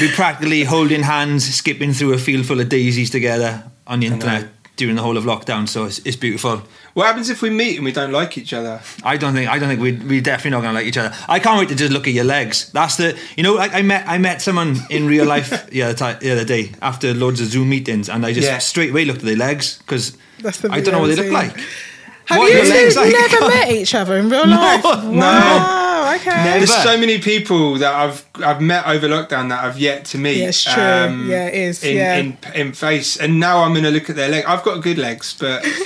[0.00, 4.48] we practically holding hands, skipping through a field full of daisies together on the internet
[4.78, 5.68] during the whole of lockdown.
[5.68, 6.62] So it's, it's beautiful.
[6.94, 8.80] What happens if we meet and we don't like each other?
[9.04, 11.14] I don't think I don't think we we definitely not gonna like each other.
[11.28, 12.72] I can't wait to just look at your legs.
[12.72, 15.94] That's the you know like I met I met someone in real life the other
[15.94, 18.58] time, the other day after loads of Zoom meetings and I just Yeah.
[18.58, 21.54] straight away looked at their legs because I don't know what they look like.
[22.26, 23.12] Have What you are legs two like?
[23.12, 24.84] never met each other in real No, life?
[25.04, 25.84] no.
[26.08, 26.30] Wow, okay.
[26.30, 26.58] Never.
[26.66, 30.38] There's so many people that I've I've met over lockdown that I've yet to meet.
[30.38, 30.82] Yeah, it's true.
[30.82, 32.16] Um, yeah, it is, In, yeah.
[32.16, 34.44] in in face, and now I'm going to look at their leg.
[34.46, 35.64] I've got good legs, but.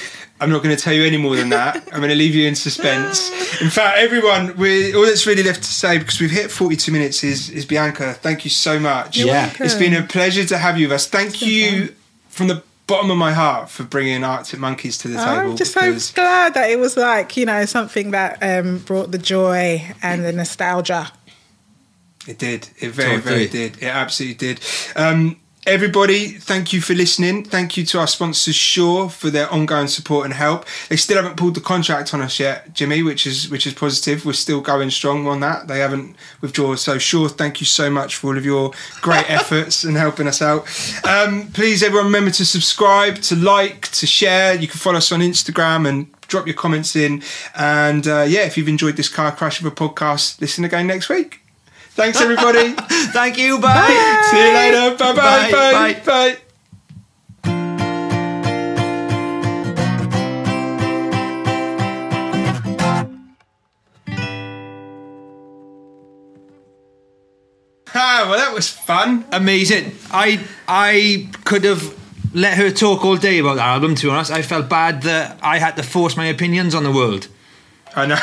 [0.40, 1.76] I'm not going to tell you any more than that.
[1.92, 3.30] I'm going to leave you in suspense.
[3.62, 7.22] In fact, everyone, we, all that's really left to say because we've hit 42 minutes
[7.22, 8.14] is, is Bianca.
[8.14, 9.16] Thank you so much.
[9.16, 9.46] You're Yeah.
[9.46, 9.66] welcome.
[9.66, 11.06] it's been a pleasure to have you with us.
[11.06, 11.94] Thank So you
[12.28, 15.53] from the bottom of my heart for bringing Arctic Monkeys to the table.
[15.53, 19.18] I'm just so glad that it was like, you know, something that um, brought the
[19.18, 21.11] joy and the nostalgia.
[22.28, 22.68] It did.
[22.78, 23.49] It very, very Totally.
[23.49, 23.82] did.
[23.82, 24.61] It absolutely did.
[24.95, 27.44] Um, everybody, thank you for listening.
[27.44, 30.66] Thank you to our sponsors, Shure, for their ongoing support and help.
[30.88, 34.24] They still haven't pulled the contract on us yet, Jimmy, which is which is positive.
[34.24, 35.68] We're still going strong on that.
[35.68, 36.76] They haven't withdrawn.
[36.76, 40.42] So, Shure, thank you so much for all of your great efforts and helping us
[40.42, 40.66] out.
[41.06, 44.54] Um, please, everyone, remember to subscribe, to like, to share.
[44.54, 47.22] You can follow us on Instagram and drop your comments in.
[47.54, 51.08] And uh, yeah, if you've enjoyed this car crash of a podcast, listen again next
[51.08, 51.41] week.
[51.95, 52.72] Thanks, everybody.
[53.12, 53.59] Thank you.
[53.59, 54.26] Bye.
[54.30, 54.97] See you later.
[54.97, 55.51] Bye bye.
[55.51, 56.01] Bye, Bye.
[56.05, 56.36] Bye.
[67.95, 69.24] Ah, well, that was fun.
[69.32, 69.93] Amazing.
[70.11, 71.95] I I could have
[72.32, 73.95] let her talk all day about that album.
[73.97, 76.90] To be honest, I felt bad that I had to force my opinions on the
[76.93, 77.28] world.
[77.95, 78.16] I know.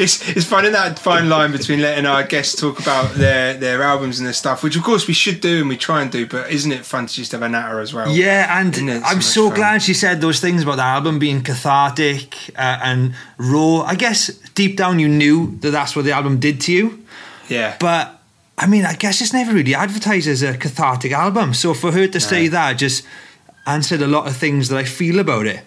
[0.00, 3.82] it's it's fun in that fine line between letting our guests talk about their their
[3.82, 6.26] albums and their stuff, which of course we should do and we try and do.
[6.26, 8.08] But isn't it fun to just have a natter as well?
[8.10, 12.34] Yeah, and I'm much so glad she said those things about the album being cathartic
[12.56, 13.82] uh, and raw.
[13.82, 17.04] I guess deep down you knew that that's what the album did to you,
[17.48, 17.76] Yeah.
[17.78, 18.20] but
[18.56, 21.54] I mean, I guess it's never really advertised as a cathartic album.
[21.54, 23.04] So for her to say that just
[23.66, 25.60] answered a lot of things that I feel about it.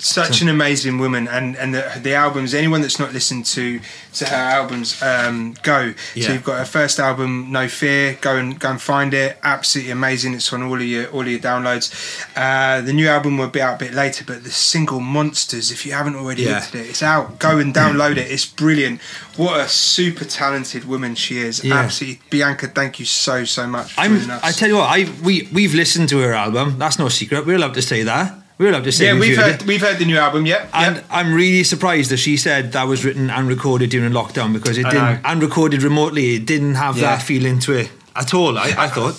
[0.00, 2.54] Such an amazing woman, and and the, the albums.
[2.54, 3.80] Anyone that's not listened to
[4.14, 5.94] to her albums, um, go.
[6.14, 6.26] Yeah.
[6.26, 8.18] So you've got her first album, No Fear.
[8.20, 9.36] Go and go and find it.
[9.42, 10.34] Absolutely amazing.
[10.34, 11.92] It's on all of your all of your downloads.
[12.36, 15.70] Uh, the new album will be out a bit later, but the single Monsters.
[15.70, 16.54] If you haven't already Yeah.
[16.56, 17.38] looked at it, it's out.
[17.38, 18.30] Go and download it.
[18.30, 19.00] It's brilliant.
[19.36, 21.62] What a super talented woman she is.
[21.64, 21.76] Yeah.
[21.80, 22.68] Absolutely, Bianca.
[22.68, 23.92] Thank you so so much.
[23.92, 24.16] For I'm.
[24.16, 24.40] us.
[24.42, 26.78] I tell you what, I we we've listened to her album.
[26.78, 27.46] That's no secret.
[27.46, 28.34] We're allowed to say that.
[28.60, 30.44] We're allowed to say yeah, we've heard we've heard the new album.
[30.44, 30.68] Yep.
[30.74, 31.02] And.
[31.10, 34.84] I'm really surprised that she said that was written and recorded during lockdown because it
[34.84, 35.20] I didn't know.
[35.24, 36.34] and recorded remotely.
[36.34, 37.16] It didn't have Yeah.
[37.16, 38.58] that feeling to it at all.
[38.58, 39.14] I, I thought.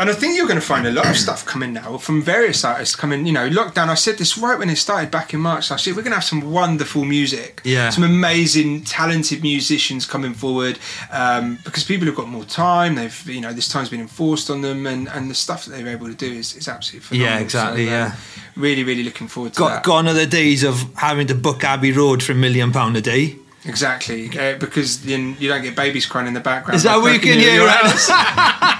[0.00, 2.64] And I think you're going to find a lot of stuff coming now from various
[2.64, 3.26] artists coming.
[3.26, 3.88] You know, lockdown.
[3.88, 5.94] I said this right when it started back in March last year.
[5.94, 7.60] We're going to have some wonderful music.
[7.64, 7.90] Yeah.
[7.90, 10.78] Some amazing, talented musicians coming forward
[11.12, 12.94] um, because people have got more time.
[12.94, 15.88] They've, you know, this time's been enforced on them, and, and the stuff that they're
[15.88, 17.34] able to do is, is absolutely phenomenal.
[17.34, 18.16] Yeah, exactly, uh, yeah.
[18.56, 19.84] Really, really looking forward to Got that.
[19.84, 23.02] gone are the days of having to book Abbey Road for a million pound a
[23.02, 23.36] day.
[23.66, 26.76] Exactly, uh, because then you don't get babies crying in the background.
[26.76, 27.56] Is that what you can hear?
[27.56, 28.76] your Right?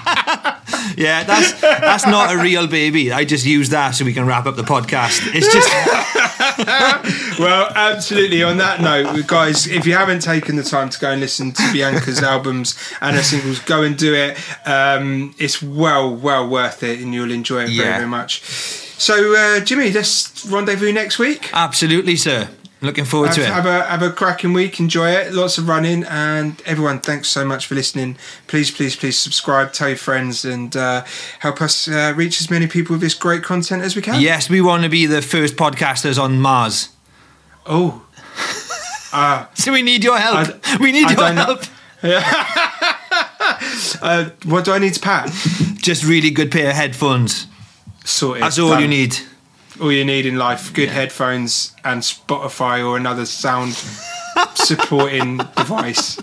[0.97, 3.11] yeah, that's that's not a real baby.
[3.11, 5.21] I just use that so we can wrap up the podcast.
[5.33, 5.69] It's just
[7.39, 8.43] well, absolutely.
[8.43, 11.63] On that note, guys, if you haven't taken the time to go and listen to
[11.73, 14.37] Bianca's albums and her singles, go and do it.
[14.67, 18.41] Um, it's well, well worth it, and you'll enjoy it very, very much.
[18.41, 21.49] So, uh, Jimmy, let's rendezvous next week.
[21.53, 22.49] absolutely, sir.
[22.83, 23.47] Looking forward Have, to it.
[23.47, 24.79] have a have a cracking week.
[24.79, 25.33] Enjoy it.
[25.33, 28.17] Lots of running, and everyone, thanks so much for listening.
[28.47, 31.03] Please, please, please subscribe, tell your friends, and uh,
[31.39, 34.19] help us uh, reach as many people with this great content as we can.
[34.19, 36.89] Yes, we want to be the first podcasters on Mars.
[37.65, 38.05] Oh.
[39.13, 40.47] Uh, So we need your help.
[40.63, 41.63] I- we need I your help.
[44.01, 45.29] uh, what do I need to pack?
[45.75, 47.45] Just really good pair of headphones.
[48.05, 48.41] Sorted.
[48.43, 48.83] That's all Done.
[48.83, 49.17] you need.
[49.81, 53.73] All you need in life: good headphones and Spotify or another sound
[54.53, 56.19] supporting device.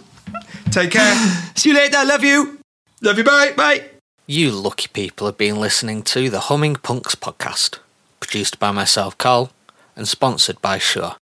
[0.70, 1.14] Take care.
[1.56, 2.04] See you later.
[2.04, 2.61] Love you.
[3.02, 3.24] Love you.
[3.24, 3.52] Bye.
[3.56, 3.84] Bye.
[4.26, 7.78] You lucky people have been listening to the Humming Punks podcast,
[8.20, 9.50] produced by myself, Carl,
[9.96, 11.16] and sponsored by Shure.